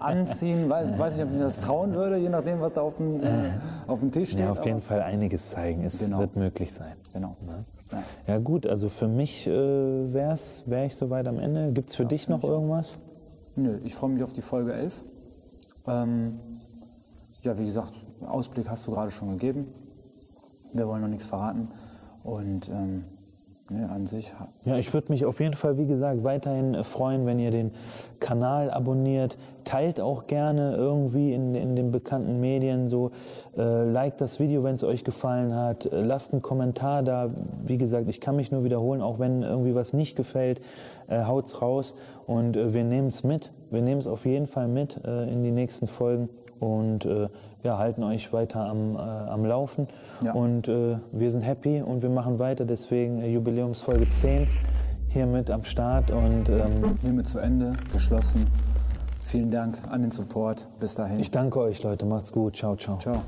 [0.00, 0.68] anziehen.
[0.68, 3.22] Weiß, weiß nicht, ob ich mir das trauen würde, je nachdem, was da auf dem,
[3.22, 3.50] äh,
[3.86, 4.40] auf dem Tisch steht.
[4.40, 5.84] Ja, auf jeden Fall einiges zeigen.
[5.84, 6.18] Es Genau.
[6.18, 6.92] wird möglich sein.
[7.12, 7.36] Genau.
[7.46, 8.02] Ja.
[8.26, 9.50] Ja gut, also für mich äh,
[10.12, 11.72] wär's, wäre ich soweit am Ende.
[11.72, 12.98] Gibt's für dich noch irgendwas?
[13.56, 15.04] Nö, ich freue mich auf die Folge 11.
[15.86, 16.38] Ähm,
[17.42, 17.94] ja, wie gesagt,
[18.26, 19.66] Ausblick hast du gerade schon gegeben.
[20.74, 21.68] Wir wollen noch nichts verraten.
[22.24, 23.04] Und ähm,
[23.70, 24.32] ne, an sich,
[24.64, 27.70] Ja, ich würde mich auf jeden Fall, wie gesagt, weiterhin äh, freuen, wenn ihr den
[28.20, 29.36] Kanal abonniert.
[29.64, 33.10] Teilt auch gerne irgendwie in, in den bekannten Medien so.
[33.56, 35.86] Äh, liked das Video, wenn es euch gefallen hat.
[35.86, 37.30] Äh, lasst einen Kommentar da.
[37.64, 40.60] Wie gesagt, ich kann mich nur wiederholen, auch wenn irgendwie was nicht gefällt,
[41.08, 41.94] äh, haut's raus.
[42.26, 43.50] Und äh, wir nehmen es mit.
[43.70, 46.28] Wir nehmen es auf jeden Fall mit äh, in die nächsten Folgen.
[46.60, 47.28] Und äh,
[47.62, 49.88] ja, halten euch weiter am, äh, am Laufen.
[50.22, 50.32] Ja.
[50.32, 52.64] Und äh, wir sind happy und wir machen weiter.
[52.64, 54.48] Deswegen äh, Jubiläumsfolge 10
[55.10, 56.10] hier mit am Start.
[56.10, 58.46] Und ähm, hiermit zu Ende, geschlossen.
[59.20, 60.66] Vielen Dank an den Support.
[60.80, 61.20] Bis dahin.
[61.20, 62.06] ich danke euch, Leute.
[62.06, 62.56] Macht's gut.
[62.56, 62.98] Ciao, ciao.
[62.98, 63.22] Ciao.